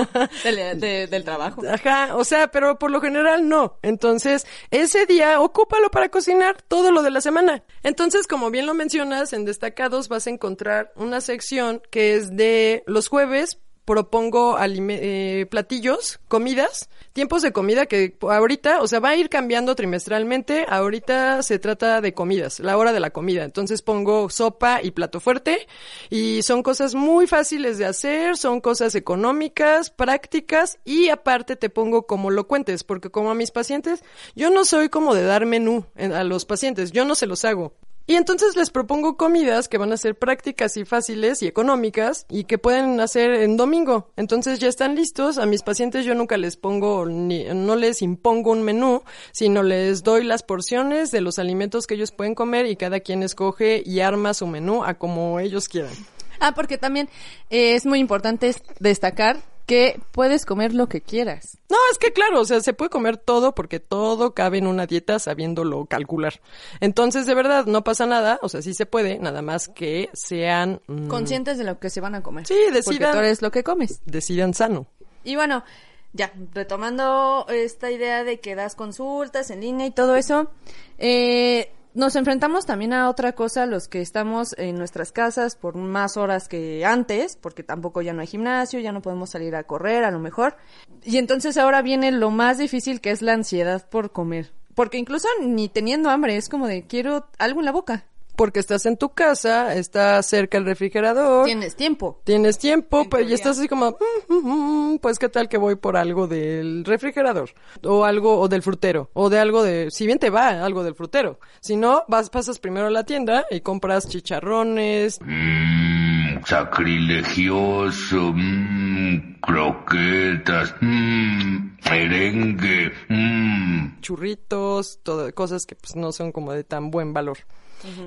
del, 0.44 0.80
del 1.10 1.24
trabajo. 1.24 1.62
Ajá. 1.68 2.16
O 2.16 2.24
sea, 2.24 2.48
pero 2.48 2.78
por 2.78 2.90
lo 2.90 3.00
general 3.00 3.48
no. 3.48 3.78
Entonces, 3.82 4.46
ese 4.70 5.06
día 5.06 5.40
ocúpalo 5.40 5.90
para 5.90 6.08
cocinar 6.08 6.62
todo 6.62 6.92
lo 6.92 7.02
de 7.02 7.10
la 7.10 7.20
semana. 7.20 7.64
Entonces, 7.82 8.26
como 8.26 8.50
bien 8.50 8.66
lo 8.66 8.74
mencionas, 8.74 9.32
en 9.32 9.44
destacados 9.44 10.08
vas 10.08 10.26
a 10.26 10.30
encontrar 10.30 10.92
una 10.96 11.20
sección 11.20 11.82
que 11.90 12.14
es 12.14 12.36
de 12.36 12.82
los 12.86 13.08
jueves 13.08 13.58
propongo 13.86 14.58
eh, 14.60 15.46
platillos, 15.48 16.18
comidas, 16.28 16.90
tiempos 17.12 17.40
de 17.40 17.52
comida 17.52 17.86
que 17.86 18.16
ahorita, 18.20 18.82
o 18.82 18.88
sea, 18.88 18.98
va 18.98 19.10
a 19.10 19.16
ir 19.16 19.30
cambiando 19.30 19.74
trimestralmente. 19.76 20.66
Ahorita 20.68 21.42
se 21.42 21.58
trata 21.60 22.00
de 22.00 22.12
comidas, 22.12 22.60
la 22.60 22.76
hora 22.76 22.92
de 22.92 23.00
la 23.00 23.10
comida. 23.10 23.44
Entonces 23.44 23.82
pongo 23.82 24.28
sopa 24.28 24.82
y 24.82 24.90
plato 24.90 25.20
fuerte 25.20 25.66
y 26.10 26.42
son 26.42 26.62
cosas 26.64 26.94
muy 26.94 27.28
fáciles 27.28 27.78
de 27.78 27.86
hacer, 27.86 28.36
son 28.36 28.60
cosas 28.60 28.96
económicas, 28.96 29.90
prácticas 29.90 30.78
y 30.84 31.08
aparte 31.08 31.54
te 31.54 31.70
pongo 31.70 32.06
como 32.06 32.30
lo 32.30 32.48
cuentes, 32.48 32.82
porque 32.82 33.10
como 33.10 33.30
a 33.30 33.34
mis 33.34 33.52
pacientes, 33.52 34.02
yo 34.34 34.50
no 34.50 34.64
soy 34.64 34.88
como 34.88 35.14
de 35.14 35.22
dar 35.22 35.46
menú 35.46 35.86
a 35.96 36.24
los 36.24 36.44
pacientes, 36.44 36.90
yo 36.90 37.04
no 37.04 37.14
se 37.14 37.26
los 37.26 37.44
hago. 37.44 37.72
Y 38.08 38.14
entonces 38.14 38.54
les 38.54 38.70
propongo 38.70 39.16
comidas 39.16 39.66
que 39.66 39.78
van 39.78 39.92
a 39.92 39.96
ser 39.96 40.14
prácticas 40.14 40.76
y 40.76 40.84
fáciles 40.84 41.42
y 41.42 41.48
económicas 41.48 42.24
y 42.30 42.44
que 42.44 42.56
pueden 42.56 43.00
hacer 43.00 43.34
en 43.34 43.56
domingo. 43.56 44.12
Entonces 44.16 44.60
ya 44.60 44.68
están 44.68 44.94
listos. 44.94 45.38
A 45.38 45.46
mis 45.46 45.62
pacientes 45.62 46.04
yo 46.04 46.14
nunca 46.14 46.36
les 46.36 46.56
pongo 46.56 47.06
ni, 47.06 47.44
no 47.44 47.74
les 47.74 48.02
impongo 48.02 48.52
un 48.52 48.62
menú, 48.62 49.02
sino 49.32 49.64
les 49.64 50.04
doy 50.04 50.22
las 50.22 50.44
porciones 50.44 51.10
de 51.10 51.20
los 51.20 51.40
alimentos 51.40 51.88
que 51.88 51.94
ellos 51.94 52.12
pueden 52.12 52.36
comer 52.36 52.66
y 52.66 52.76
cada 52.76 53.00
quien 53.00 53.24
escoge 53.24 53.82
y 53.84 53.98
arma 53.98 54.34
su 54.34 54.46
menú 54.46 54.84
a 54.84 54.94
como 54.94 55.40
ellos 55.40 55.68
quieran. 55.68 55.92
Ah, 56.38 56.52
porque 56.54 56.78
también 56.78 57.08
eh, 57.50 57.74
es 57.74 57.86
muy 57.86 57.98
importante 57.98 58.54
destacar 58.78 59.38
que 59.66 60.00
puedes 60.12 60.46
comer 60.46 60.72
lo 60.72 60.88
que 60.88 61.00
quieras. 61.00 61.58
No, 61.68 61.76
es 61.90 61.98
que 61.98 62.12
claro, 62.12 62.40
o 62.40 62.44
sea, 62.44 62.60
se 62.60 62.72
puede 62.72 62.88
comer 62.88 63.16
todo 63.16 63.54
porque 63.54 63.80
todo 63.80 64.32
cabe 64.32 64.58
en 64.58 64.68
una 64.68 64.86
dieta 64.86 65.18
sabiéndolo 65.18 65.86
calcular. 65.86 66.40
Entonces, 66.80 67.26
de 67.26 67.34
verdad, 67.34 67.66
no 67.66 67.82
pasa 67.82 68.06
nada, 68.06 68.38
o 68.42 68.48
sea, 68.48 68.62
sí 68.62 68.74
se 68.74 68.86
puede, 68.86 69.18
nada 69.18 69.42
más 69.42 69.68
que 69.68 70.08
sean... 70.12 70.80
Mm, 70.86 71.08
Conscientes 71.08 71.58
de 71.58 71.64
lo 71.64 71.78
que 71.80 71.90
se 71.90 72.00
van 72.00 72.14
a 72.14 72.22
comer. 72.22 72.46
Sí, 72.46 72.54
decidan... 72.72 72.84
Porque 72.84 73.12
tú 73.12 73.18
eres 73.18 73.42
lo 73.42 73.50
que 73.50 73.64
comes. 73.64 74.00
Decidan 74.06 74.54
sano. 74.54 74.86
Y 75.24 75.34
bueno, 75.34 75.64
ya, 76.12 76.32
retomando 76.54 77.46
esta 77.48 77.90
idea 77.90 78.24
de 78.24 78.40
que 78.40 78.54
das 78.54 78.76
consultas 78.76 79.50
en 79.50 79.60
línea 79.60 79.86
y 79.86 79.90
todo 79.90 80.16
eso, 80.16 80.50
eh, 80.98 81.72
nos 81.96 82.14
enfrentamos 82.14 82.66
también 82.66 82.92
a 82.92 83.08
otra 83.08 83.32
cosa 83.32 83.64
los 83.64 83.88
que 83.88 84.02
estamos 84.02 84.54
en 84.58 84.76
nuestras 84.76 85.12
casas 85.12 85.56
por 85.56 85.76
más 85.76 86.18
horas 86.18 86.46
que 86.46 86.84
antes, 86.84 87.36
porque 87.36 87.62
tampoco 87.62 88.02
ya 88.02 88.12
no 88.12 88.20
hay 88.20 88.26
gimnasio, 88.26 88.80
ya 88.80 88.92
no 88.92 89.00
podemos 89.00 89.30
salir 89.30 89.56
a 89.56 89.64
correr 89.64 90.04
a 90.04 90.10
lo 90.10 90.18
mejor. 90.18 90.58
Y 91.02 91.16
entonces 91.16 91.56
ahora 91.56 91.80
viene 91.80 92.12
lo 92.12 92.30
más 92.30 92.58
difícil 92.58 93.00
que 93.00 93.12
es 93.12 93.22
la 93.22 93.32
ansiedad 93.32 93.88
por 93.88 94.12
comer. 94.12 94.52
Porque 94.74 94.98
incluso 94.98 95.26
ni 95.40 95.70
teniendo 95.70 96.10
hambre 96.10 96.36
es 96.36 96.50
como 96.50 96.66
de 96.66 96.86
quiero 96.86 97.28
algo 97.38 97.60
en 97.60 97.64
la 97.64 97.72
boca 97.72 98.04
porque 98.36 98.60
estás 98.60 98.86
en 98.86 98.96
tu 98.96 99.10
casa, 99.10 99.74
estás 99.74 100.26
cerca 100.26 100.58
del 100.58 100.66
refrigerador. 100.66 101.46
Tienes 101.46 101.74
tiempo. 101.74 102.20
Tienes 102.24 102.58
tiempo, 102.58 103.06
pero 103.10 103.26
y 103.26 103.32
estás 103.32 103.58
así 103.58 103.68
como, 103.68 103.96
mm, 104.28 104.34
mm, 104.34 104.92
mm, 104.92 104.98
pues 104.98 105.18
qué 105.18 105.28
tal 105.28 105.48
que 105.48 105.58
voy 105.58 105.76
por 105.76 105.96
algo 105.96 106.26
del 106.26 106.84
refrigerador 106.84 107.50
o 107.82 108.04
algo 108.04 108.38
o 108.38 108.48
del 108.48 108.62
frutero 108.62 109.10
o 109.14 109.30
de 109.30 109.38
algo 109.38 109.62
de, 109.62 109.90
si 109.90 110.06
bien 110.06 110.18
te 110.18 110.30
va 110.30 110.64
algo 110.64 110.84
del 110.84 110.94
frutero, 110.94 111.40
si 111.60 111.76
no 111.76 112.04
vas 112.08 112.30
pasas 112.30 112.58
primero 112.58 112.86
a 112.86 112.90
la 112.90 113.04
tienda 113.04 113.46
y 113.50 113.60
compras 113.60 114.08
chicharrones. 114.08 115.18
Mmm, 115.22 116.44
sacrilegioso, 116.44 118.32
mmm, 118.34 119.40
croquetas, 119.40 120.74
mmm, 120.80 121.76
merengue, 121.90 122.92
mmm. 123.08 124.00
churritos, 124.00 125.00
todo, 125.02 125.32
cosas 125.34 125.66
que 125.66 125.74
pues 125.74 125.96
no 125.96 126.12
son 126.12 126.32
como 126.32 126.52
de 126.52 126.64
tan 126.64 126.90
buen 126.90 127.12
valor. 127.12 127.38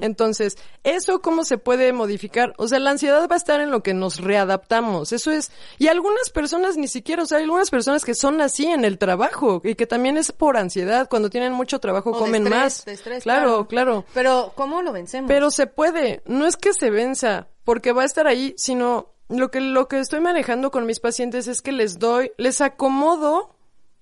Entonces, 0.02 0.58
¿eso 0.84 1.22
cómo 1.22 1.44
se 1.44 1.58
puede 1.58 1.94
modificar? 1.94 2.54
O 2.58 2.68
sea, 2.68 2.80
la 2.80 2.92
ansiedad 2.92 3.28
va 3.30 3.36
a 3.36 3.38
estar 3.38 3.62
en 3.62 3.72
lo 3.72 3.82
que 3.84 3.94
nos 3.94 4.20
readaptamos. 4.20 5.12
Eso 5.12 5.32
es. 5.32 5.52
Y 5.78 5.88
algunas 5.88 6.30
personas 6.30 6.78
ni 6.78 6.88
siquiera, 6.88 7.24
o 7.24 7.26
sea, 7.26 7.38
hay 7.38 7.44
algunas 7.46 7.70
personas 7.70 8.04
que 8.06 8.16
son 8.16 8.42
así 8.42 8.66
en 8.66 8.86
el 8.86 8.98
trabajo 8.98 9.62
y 9.64 9.76
que 9.76 9.86
también 9.86 10.18
es 10.18 10.32
por 10.32 10.58
ansiedad. 10.58 11.08
Cuando 11.10 11.30
tienen 11.30 11.54
mucho 11.54 11.80
trabajo 11.80 12.12
O 12.12 12.14
de 12.14 12.20
comen 12.20 12.44
estrés, 12.44 12.62
más. 12.62 12.86
de 12.86 12.94
estrés, 12.94 13.24
claro, 13.24 13.68
claro. 13.68 14.06
Pero, 14.14 14.54
¿cómo 14.56 14.82
lo 14.82 14.92
vencemos? 14.92 15.28
Pero 15.28 15.52
se 15.52 15.68
puede, 15.68 16.22
no 16.26 16.46
es 16.46 16.58
que 16.58 16.74
se 16.74 16.90
venza, 16.90 17.48
porque 17.64 17.92
va 17.92 18.04
a 18.04 18.06
estar 18.06 18.28
ahí, 18.28 18.54
sino 18.58 19.14
lo 19.30 19.52
que 19.52 19.62
lo 19.62 19.88
que 19.88 20.00
estoy 20.00 20.20
manejando 20.22 20.72
con 20.72 20.86
mis 20.86 21.00
pacientes 21.00 21.48
es 21.48 21.62
que 21.62 21.72
les 21.72 22.00
doy, 22.00 22.32
les 22.38 22.62
acomodo 22.62 23.56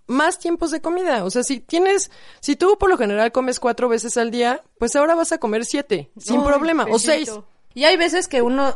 más 0.07 0.39
tiempos 0.39 0.71
de 0.71 0.81
comida. 0.81 1.23
O 1.23 1.29
sea, 1.29 1.43
si 1.43 1.59
tienes, 1.59 2.09
si 2.39 2.55
tú 2.55 2.77
por 2.77 2.89
lo 2.89 2.97
general 2.97 3.31
comes 3.31 3.59
cuatro 3.59 3.89
veces 3.89 4.17
al 4.17 4.31
día, 4.31 4.61
pues 4.79 4.95
ahora 4.95 5.15
vas 5.15 5.31
a 5.31 5.37
comer 5.37 5.65
siete, 5.65 6.09
sin 6.17 6.39
Ay, 6.39 6.45
problema, 6.45 6.85
o 6.89 6.97
seis. 6.97 7.31
Y 7.73 7.83
hay 7.83 7.97
veces 7.97 8.27
que 8.27 8.41
uno, 8.41 8.73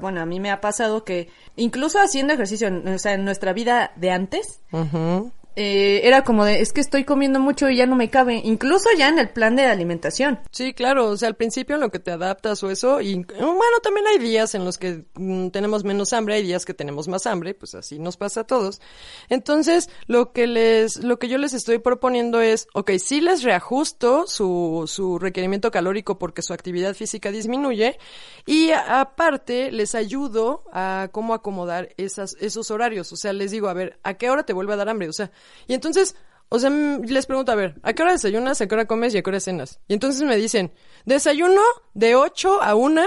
bueno, 0.00 0.20
a 0.20 0.26
mí 0.26 0.40
me 0.40 0.50
ha 0.50 0.60
pasado 0.60 1.04
que 1.04 1.28
incluso 1.56 1.98
haciendo 1.98 2.32
ejercicio, 2.32 2.70
o 2.86 2.98
sea, 2.98 3.14
en 3.14 3.24
nuestra 3.24 3.52
vida 3.52 3.92
de 3.96 4.10
antes, 4.10 4.60
Ujú. 4.72 5.32
Eh, 5.54 6.00
era 6.04 6.24
como 6.24 6.44
de, 6.44 6.60
es 6.60 6.72
que 6.72 6.80
estoy 6.80 7.04
comiendo 7.04 7.38
mucho 7.38 7.68
y 7.68 7.76
ya 7.76 7.86
no 7.86 7.96
me 7.96 8.10
cabe, 8.10 8.40
incluso 8.44 8.88
ya 8.96 9.08
en 9.08 9.18
el 9.18 9.28
plan 9.28 9.56
de 9.56 9.66
alimentación. 9.66 10.40
Sí, 10.50 10.72
claro, 10.72 11.08
o 11.08 11.16
sea, 11.16 11.28
al 11.28 11.36
principio 11.36 11.74
en 11.74 11.80
lo 11.80 11.90
que 11.90 11.98
te 11.98 12.10
adaptas 12.10 12.62
o 12.62 12.70
eso, 12.70 13.00
y 13.00 13.14
bueno, 13.24 13.80
también 13.82 14.06
hay 14.06 14.18
días 14.18 14.54
en 14.54 14.64
los 14.64 14.78
que 14.78 15.04
mm, 15.14 15.48
tenemos 15.48 15.84
menos 15.84 16.12
hambre, 16.12 16.36
hay 16.36 16.42
días 16.42 16.64
que 16.64 16.74
tenemos 16.74 17.08
más 17.08 17.26
hambre, 17.26 17.54
pues 17.54 17.74
así 17.74 17.98
nos 17.98 18.16
pasa 18.16 18.40
a 18.40 18.44
todos. 18.44 18.80
Entonces, 19.28 19.90
lo 20.06 20.32
que 20.32 20.46
les, 20.46 21.02
lo 21.02 21.18
que 21.18 21.28
yo 21.28 21.38
les 21.38 21.52
estoy 21.52 21.78
proponiendo 21.78 22.40
es, 22.40 22.66
ok, 22.74 22.92
sí 22.98 23.20
les 23.20 23.42
reajusto 23.42 24.26
su, 24.26 24.84
su 24.86 25.18
requerimiento 25.18 25.70
calórico 25.70 26.18
porque 26.18 26.42
su 26.42 26.52
actividad 26.52 26.94
física 26.94 27.30
disminuye, 27.30 27.98
y 28.46 28.70
aparte 28.70 29.70
les 29.70 29.94
ayudo 29.94 30.64
a 30.72 31.08
cómo 31.12 31.34
acomodar 31.34 31.90
esas, 31.96 32.36
esos 32.40 32.70
horarios, 32.70 33.12
o 33.12 33.16
sea, 33.16 33.32
les 33.32 33.50
digo, 33.50 33.68
a 33.68 33.74
ver, 33.74 33.98
¿a 34.02 34.14
qué 34.14 34.30
hora 34.30 34.44
te 34.44 34.52
vuelve 34.52 34.72
a 34.72 34.76
dar 34.76 34.88
hambre? 34.88 35.08
O 35.08 35.12
sea, 35.12 35.30
y 35.66 35.74
entonces, 35.74 36.14
o 36.48 36.58
sea, 36.58 36.70
mm, 36.70 37.02
les 37.04 37.26
pregunto, 37.26 37.52
a 37.52 37.54
ver, 37.54 37.74
¿a 37.82 37.92
qué 37.92 38.02
hora 38.02 38.12
desayunas, 38.12 38.60
a 38.60 38.66
qué 38.66 38.74
hora 38.74 38.86
comes 38.86 39.14
y 39.14 39.18
a 39.18 39.22
qué 39.22 39.30
hora 39.30 39.40
cenas? 39.40 39.80
Y 39.88 39.94
entonces 39.94 40.22
me 40.22 40.36
dicen, 40.36 40.72
desayuno 41.04 41.62
de 41.94 42.14
8 42.14 42.62
a 42.62 42.74
1, 42.74 43.02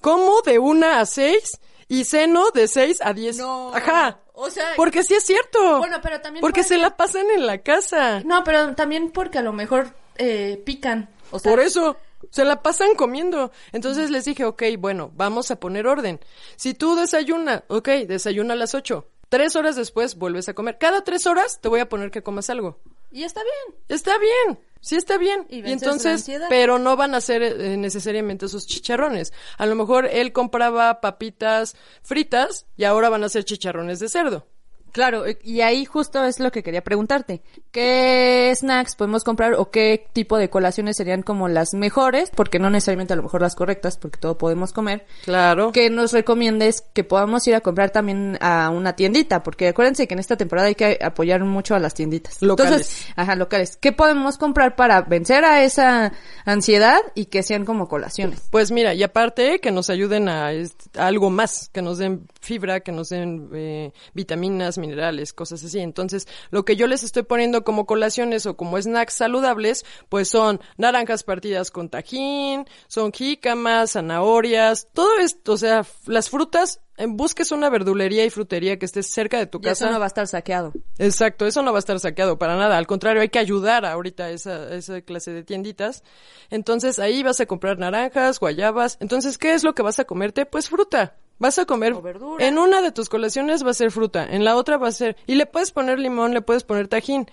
como 0.00 0.40
de 0.42 0.58
1 0.58 0.86
a 0.86 1.04
6 1.06 1.60
y 1.88 2.04
ceno 2.04 2.50
de 2.50 2.68
6 2.68 2.98
a 3.02 3.12
10. 3.12 3.38
No, 3.38 3.74
Ajá. 3.74 4.20
o 4.32 4.50
sea- 4.50 4.74
Porque 4.76 5.02
sí 5.02 5.14
es 5.14 5.24
cierto. 5.24 5.78
Bueno, 5.78 5.98
pero 6.02 6.20
también 6.20 6.40
Porque 6.40 6.62
se 6.62 6.78
la 6.78 6.96
pasan 6.96 7.30
en 7.30 7.46
la 7.46 7.58
casa. 7.58 8.20
No, 8.24 8.44
pero 8.44 8.74
también 8.74 9.10
porque 9.10 9.38
a 9.38 9.42
lo 9.42 9.52
mejor 9.52 9.94
eh, 10.16 10.62
pican. 10.64 11.08
O 11.30 11.38
sea, 11.38 11.50
Por 11.50 11.60
eso. 11.60 11.96
Se 12.30 12.44
la 12.44 12.62
pasan 12.62 12.94
comiendo. 12.96 13.52
Entonces 13.72 14.10
les 14.10 14.24
dije, 14.24 14.44
ok, 14.44 14.62
bueno, 14.78 15.12
vamos 15.14 15.52
a 15.52 15.60
poner 15.60 15.86
orden. 15.86 16.18
Si 16.56 16.74
tú 16.74 16.96
desayuna, 16.96 17.62
ok, 17.68 17.88
desayuna 18.08 18.54
a 18.54 18.56
las 18.56 18.74
8. 18.74 19.06
Tres 19.28 19.56
horas 19.56 19.76
después 19.76 20.16
vuelves 20.16 20.48
a 20.48 20.54
comer. 20.54 20.78
Cada 20.78 21.02
tres 21.04 21.26
horas 21.26 21.60
te 21.60 21.68
voy 21.68 21.80
a 21.80 21.88
poner 21.88 22.10
que 22.10 22.22
comas 22.22 22.50
algo. 22.50 22.80
Y 23.10 23.24
está 23.24 23.42
bien. 23.42 23.80
Está 23.88 24.18
bien, 24.18 24.58
sí 24.80 24.96
está 24.96 25.16
bien. 25.16 25.46
Y 25.48 25.70
entonces, 25.70 26.30
pero 26.48 26.78
no 26.78 26.96
van 26.96 27.14
a 27.14 27.20
ser 27.20 27.42
eh, 27.42 27.76
necesariamente 27.76 28.46
esos 28.46 28.66
chicharrones. 28.66 29.32
A 29.56 29.66
lo 29.66 29.74
mejor 29.74 30.06
él 30.06 30.32
compraba 30.32 31.00
papitas 31.00 31.76
fritas 32.02 32.66
y 32.76 32.84
ahora 32.84 33.08
van 33.08 33.24
a 33.24 33.28
ser 33.28 33.44
chicharrones 33.44 33.98
de 33.98 34.08
cerdo. 34.08 34.46
Claro, 34.92 35.24
y 35.42 35.60
ahí 35.60 35.84
justo 35.84 36.24
es 36.24 36.40
lo 36.40 36.50
que 36.50 36.62
quería 36.62 36.82
preguntarte. 36.82 37.42
¿Qué 37.70 38.52
snacks 38.54 38.96
podemos 38.96 39.24
comprar 39.24 39.54
o 39.54 39.70
qué 39.70 40.06
tipo 40.12 40.38
de 40.38 40.50
colaciones 40.50 40.96
serían 40.96 41.22
como 41.22 41.48
las 41.48 41.74
mejores? 41.74 42.30
Porque 42.34 42.58
no 42.58 42.70
necesariamente 42.70 43.12
a 43.12 43.16
lo 43.16 43.22
mejor 43.22 43.42
las 43.42 43.54
correctas, 43.54 43.98
porque 43.98 44.18
todo 44.18 44.38
podemos 44.38 44.72
comer. 44.72 45.06
Claro. 45.24 45.72
Que 45.72 45.90
nos 45.90 46.12
recomiendes 46.12 46.82
que 46.92 47.04
podamos 47.04 47.46
ir 47.46 47.54
a 47.54 47.60
comprar 47.60 47.90
también 47.90 48.38
a 48.40 48.70
una 48.70 48.94
tiendita, 48.94 49.42
porque 49.42 49.68
acuérdense 49.68 50.06
que 50.08 50.14
en 50.14 50.20
esta 50.20 50.36
temporada 50.36 50.68
hay 50.68 50.74
que 50.74 50.98
apoyar 51.02 51.44
mucho 51.44 51.74
a 51.74 51.78
las 51.78 51.94
tienditas. 51.94 52.40
Locales. 52.42 52.72
Entonces, 52.72 53.06
ajá, 53.16 53.34
locales. 53.34 53.76
¿Qué 53.76 53.92
podemos 53.92 54.38
comprar 54.38 54.76
para 54.76 55.02
vencer 55.02 55.44
a 55.44 55.62
esa 55.62 56.12
ansiedad 56.44 57.00
y 57.14 57.26
que 57.26 57.42
sean 57.42 57.64
como 57.64 57.88
colaciones? 57.88 58.48
Pues 58.50 58.70
mira, 58.70 58.94
y 58.94 59.02
aparte 59.02 59.60
que 59.60 59.70
nos 59.70 59.90
ayuden 59.90 60.28
a, 60.28 60.48
a 60.48 61.06
algo 61.06 61.30
más, 61.30 61.68
que 61.72 61.82
nos 61.82 61.98
den 61.98 62.26
fibra, 62.40 62.80
que 62.80 62.92
nos 62.92 63.10
den 63.10 63.50
eh, 63.54 63.92
vitaminas, 64.14 64.77
minerales, 64.78 65.32
cosas 65.32 65.62
así. 65.64 65.80
Entonces, 65.80 66.26
lo 66.50 66.64
que 66.64 66.76
yo 66.76 66.86
les 66.86 67.02
estoy 67.02 67.24
poniendo 67.24 67.64
como 67.64 67.86
colaciones 67.86 68.46
o 68.46 68.56
como 68.56 68.80
snacks 68.80 69.14
saludables, 69.14 69.84
pues 70.08 70.28
son 70.28 70.60
naranjas 70.76 71.22
partidas 71.22 71.70
con 71.70 71.88
tajín, 71.88 72.66
son 72.86 73.12
jícamas, 73.12 73.92
zanahorias, 73.92 74.88
todo 74.92 75.18
esto, 75.18 75.52
o 75.52 75.56
sea, 75.56 75.84
las 76.06 76.30
frutas, 76.30 76.80
eh, 76.98 77.06
busques 77.08 77.52
una 77.52 77.70
verdulería 77.70 78.24
y 78.24 78.30
frutería 78.30 78.78
que 78.78 78.84
esté 78.84 79.02
cerca 79.02 79.38
de 79.38 79.46
tu 79.46 79.60
casa. 79.60 79.84
eso 79.84 79.92
no 79.92 80.00
va 80.00 80.06
a 80.06 80.08
estar 80.08 80.26
saqueado. 80.26 80.72
Exacto, 80.98 81.46
eso 81.46 81.62
no 81.62 81.72
va 81.72 81.78
a 81.78 81.80
estar 81.80 81.98
saqueado 82.00 82.38
para 82.38 82.56
nada. 82.56 82.76
Al 82.76 82.86
contrario, 82.86 83.22
hay 83.22 83.28
que 83.28 83.38
ayudar 83.38 83.86
ahorita 83.86 84.24
a 84.24 84.30
esa, 84.30 84.56
a 84.56 84.74
esa 84.74 85.00
clase 85.02 85.32
de 85.32 85.44
tienditas. 85.44 86.02
Entonces 86.50 86.98
ahí 86.98 87.22
vas 87.22 87.40
a 87.40 87.46
comprar 87.46 87.78
naranjas, 87.78 88.40
guayabas. 88.40 88.96
Entonces, 89.00 89.38
¿qué 89.38 89.54
es 89.54 89.62
lo 89.62 89.74
que 89.74 89.82
vas 89.82 90.00
a 90.00 90.04
comerte? 90.04 90.44
Pues 90.44 90.68
fruta. 90.68 91.16
Vas 91.38 91.58
a 91.58 91.64
comer. 91.66 91.92
O 91.92 92.02
verdura. 92.02 92.44
En 92.44 92.58
una 92.58 92.80
de 92.82 92.90
tus 92.92 93.08
colaciones 93.08 93.64
va 93.64 93.70
a 93.70 93.74
ser 93.74 93.90
fruta, 93.90 94.26
en 94.28 94.44
la 94.44 94.56
otra 94.56 94.76
va 94.76 94.88
a 94.88 94.92
ser. 94.92 95.16
Y 95.26 95.36
le 95.36 95.46
puedes 95.46 95.70
poner 95.70 95.98
limón, 95.98 96.34
le 96.34 96.42
puedes 96.42 96.64
poner 96.64 96.88
tajín. 96.88 97.30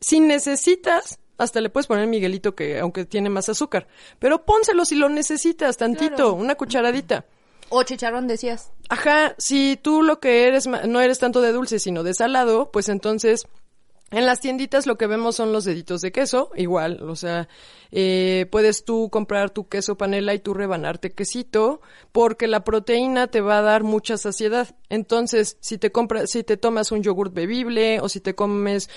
Si 0.00 0.20
necesitas, 0.20 1.18
hasta 1.38 1.60
le 1.60 1.70
puedes 1.70 1.86
poner 1.86 2.06
Miguelito, 2.06 2.54
que 2.54 2.78
aunque 2.80 3.04
tiene 3.04 3.28
más 3.30 3.48
azúcar. 3.48 3.86
Pero 4.18 4.44
pónselo 4.44 4.84
si 4.84 4.96
lo 4.96 5.08
necesitas, 5.08 5.76
tantito, 5.76 6.14
Claro. 6.16 6.34
una 6.34 6.54
cucharadita. 6.54 7.24
O 7.68 7.82
chicharrón 7.84 8.26
decías. 8.26 8.70
Ajá, 8.88 9.34
si 9.38 9.78
tú 9.80 10.02
lo 10.02 10.20
que 10.20 10.46
eres 10.46 10.66
no 10.66 11.00
eres 11.00 11.18
tanto 11.18 11.40
de 11.40 11.52
dulce, 11.52 11.78
sino 11.78 12.02
de 12.02 12.12
salado, 12.14 12.70
pues 12.70 12.88
entonces 12.88 13.46
en 14.12 14.26
las 14.26 14.40
tienditas 14.40 14.86
lo 14.86 14.96
que 14.96 15.06
vemos 15.06 15.36
son 15.36 15.52
los 15.52 15.64
deditos 15.64 16.02
de 16.02 16.12
queso, 16.12 16.50
igual, 16.54 17.02
o 17.02 17.16
sea, 17.16 17.48
eh, 17.90 18.46
puedes 18.50 18.84
tú 18.84 19.08
comprar 19.10 19.50
tu 19.50 19.68
queso 19.68 19.96
panela 19.96 20.34
y 20.34 20.38
tú 20.38 20.54
rebanarte 20.54 21.12
quesito, 21.12 21.80
porque 22.12 22.46
la 22.46 22.62
proteína 22.62 23.26
te 23.26 23.40
va 23.40 23.58
a 23.58 23.62
dar 23.62 23.82
mucha 23.82 24.18
saciedad. 24.18 24.76
Entonces, 24.88 25.56
si 25.60 25.78
te 25.78 25.90
compras, 25.90 26.30
si 26.30 26.44
te 26.44 26.56
tomas 26.56 26.92
un 26.92 27.02
yogurt 27.02 27.32
bebible 27.32 28.00
o 28.00 28.08
si 28.08 28.20
te 28.20 28.34
comes 28.34 28.88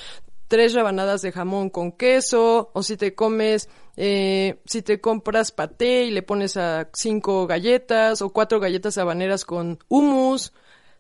tres 0.48 0.74
rebanadas 0.74 1.22
de 1.22 1.32
jamón 1.32 1.70
con 1.70 1.92
queso, 1.92 2.70
o 2.74 2.84
si 2.84 2.98
te 2.98 3.16
comes, 3.16 3.70
eh, 3.96 4.60
si 4.66 4.82
te 4.82 5.02
compras 5.02 5.52
paté 5.52 6.04
y 6.04 6.12
le 6.12 6.22
pones 6.22 6.58
a 6.58 6.90
cinco 6.94 7.48
galletas, 7.48 8.22
o 8.22 8.30
cuatro 8.30 8.60
galletas 8.60 8.98
habaneras 8.98 9.46
con 9.46 9.80
hummus. 9.88 10.54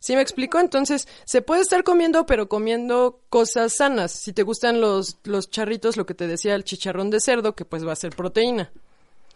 ¿Sí 0.05 0.15
me 0.15 0.21
explico? 0.21 0.59
Entonces, 0.59 1.07
se 1.25 1.41
puede 1.41 1.61
estar 1.61 1.83
comiendo, 1.83 2.27
pero 2.27 2.47
comiendo 2.47 3.21
cosas 3.29 3.73
sanas. 3.73 4.11
Si 4.11 4.33
te 4.33 4.43
gustan 4.43 4.79
los, 4.79 5.17
los 5.23 5.49
charritos, 5.49 5.97
lo 5.97 6.05
que 6.05 6.13
te 6.13 6.27
decía, 6.27 6.53
el 6.53 6.63
chicharrón 6.63 7.09
de 7.09 7.19
cerdo, 7.19 7.55
que 7.55 7.65
pues 7.65 7.87
va 7.87 7.93
a 7.93 7.95
ser 7.95 8.15
proteína. 8.15 8.71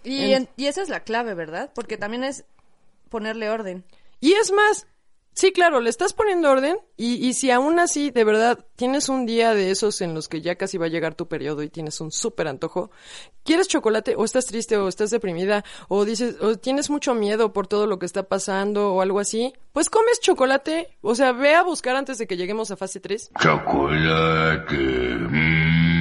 Y, 0.04 0.26
En- 0.26 0.44
en- 0.44 0.50
y 0.58 0.68
esa 0.68 0.84
es 0.84 0.90
la 0.90 1.00
clave, 1.00 1.34
¿verdad? 1.34 1.72
Porque 1.74 1.98
también 1.98 2.24
es 2.24 2.46
ponerle 3.10 3.50
orden. 3.50 3.84
Y 4.22 4.34
es 4.34 4.52
más, 4.52 4.86
sí, 5.34 5.52
claro, 5.52 5.80
le 5.80 5.90
estás 5.90 6.14
poniendo 6.14 6.50
orden 6.50 6.78
y, 6.98 7.16
y 7.26 7.34
si 7.34 7.52
aún 7.52 7.80
así, 7.80 8.12
de 8.12 8.24
verdad, 8.24 8.66
tienes 8.76 9.10
un 9.10 9.26
día 9.26 9.54
de 9.54 9.72
esos 9.72 10.02
en 10.02 10.14
los 10.14 10.28
que 10.28 10.42
ya 10.42 10.56
casi 10.56 10.78
va 10.78 10.86
a 10.88 10.90
llegar 10.90 11.16
tu 11.16 11.28
periodo 11.28 11.64
y 11.64 11.70
tienes 11.70 12.02
un 12.02 12.12
súper 12.12 12.48
antojo, 12.48 12.92
quieres 13.44 13.68
chocolate 13.68 14.16
o 14.16 14.26
estás 14.26 14.46
triste 14.46 14.78
o 14.78 14.88
estás 14.88 15.10
deprimida 15.10 15.64
o 15.88 16.06
dices, 16.06 16.38
o 16.42 16.58
tienes 16.58 16.90
mucho 16.90 17.14
miedo 17.14 17.54
por 17.54 17.68
todo 17.68 17.88
lo 17.88 18.00
que 18.00 18.06
está 18.06 18.24
pasando 18.24 18.94
o 18.94 19.02
algo 19.02 19.20
así, 19.20 19.54
pues 19.74 19.90
comes 19.90 20.20
chocolate, 20.20 20.98
o 21.02 21.16
sea, 21.16 21.32
ve 21.32 21.56
a 21.56 21.64
buscar 21.64 21.96
antes 21.96 22.18
de 22.18 22.28
que 22.28 22.38
lleguemos 22.38 22.72
a 22.72 22.78
fase 22.78 23.00
3. 23.00 23.32
Chocolate. 23.40 24.76
mm. 24.76 25.99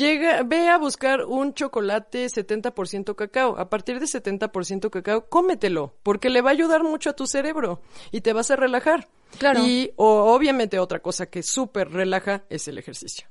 Llega, 0.00 0.42
ve 0.44 0.68
a 0.68 0.78
buscar 0.78 1.24
un 1.24 1.52
chocolate 1.52 2.26
70% 2.26 3.14
cacao. 3.14 3.58
A 3.58 3.68
partir 3.68 4.00
de 4.00 4.06
70% 4.06 4.88
cacao, 4.90 5.26
cómetelo, 5.28 5.94
porque 6.02 6.30
le 6.30 6.40
va 6.40 6.50
a 6.50 6.52
ayudar 6.52 6.82
mucho 6.82 7.10
a 7.10 7.12
tu 7.12 7.26
cerebro 7.26 7.82
y 8.10 8.22
te 8.22 8.32
vas 8.32 8.50
a 8.50 8.56
relajar. 8.56 9.08
Claro. 9.38 9.60
Y 9.62 9.92
o- 9.96 10.32
obviamente 10.34 10.78
otra 10.78 11.00
cosa 11.00 11.26
que 11.26 11.42
súper 11.42 11.90
relaja 11.90 12.44
es 12.48 12.66
el 12.68 12.78
ejercicio. 12.78 13.28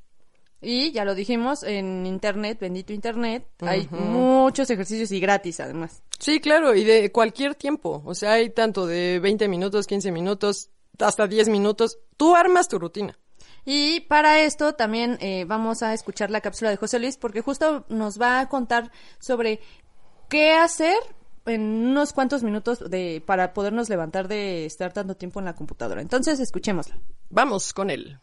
Y 0.62 0.92
ya 0.92 1.06
lo 1.06 1.16
dijimos, 1.16 1.64
en 1.64 2.06
internet, 2.06 2.60
bendito 2.60 2.92
internet, 2.94 3.48
hay 3.62 3.88
muchos 3.92 4.70
ejercicios 4.70 5.10
y 5.12 5.20
gratis 5.22 5.60
además. 5.62 6.04
Sí, 6.20 6.40
claro, 6.42 6.76
y 6.76 6.84
de 6.84 7.12
cualquier 7.14 7.56
tiempo. 7.56 8.02
O 8.06 8.14
sea, 8.14 8.34
hay 8.34 8.50
tanto 8.50 8.86
de 8.86 9.20
20 9.20 9.48
minutos, 9.48 9.88
15 9.88 10.12
minutos, 10.12 10.70
hasta 11.00 11.28
10 11.28 11.48
minutos. 11.48 11.98
Tú 12.18 12.36
armas 12.36 12.68
tu 12.68 12.78
rutina. 12.78 13.18
Y 13.66 14.02
para 14.02 14.40
esto 14.40 14.74
también 14.74 15.18
eh, 15.22 15.46
vamos 15.46 15.84
a 15.84 15.94
escuchar 15.94 16.32
la 16.32 16.42
cápsula 16.42 16.70
de 16.70 16.78
José 16.78 17.00
Luis 17.00 17.18
porque 17.18 17.42
justo 17.42 17.86
nos 17.90 18.20
va 18.20 18.40
a 18.40 18.50
contar 18.50 18.92
sobre 19.20 19.60
qué 20.30 20.54
hacer 20.54 20.98
en 21.46 21.62
unos 21.62 22.14
cuantos 22.14 22.44
minutos 22.44 22.90
de 22.90 23.24
para 23.26 23.54
podernos 23.54 23.90
levantar 23.90 24.28
de 24.28 24.66
estar 24.66 24.94
tanto 24.94 25.16
tiempo 25.16 25.40
en 25.40 25.46
la 25.46 25.56
computadora. 25.56 26.02
Entonces, 26.02 26.40
escuchémosla. 26.40 27.00
Vamos 27.30 27.74
con 27.74 27.90
él. 27.90 28.20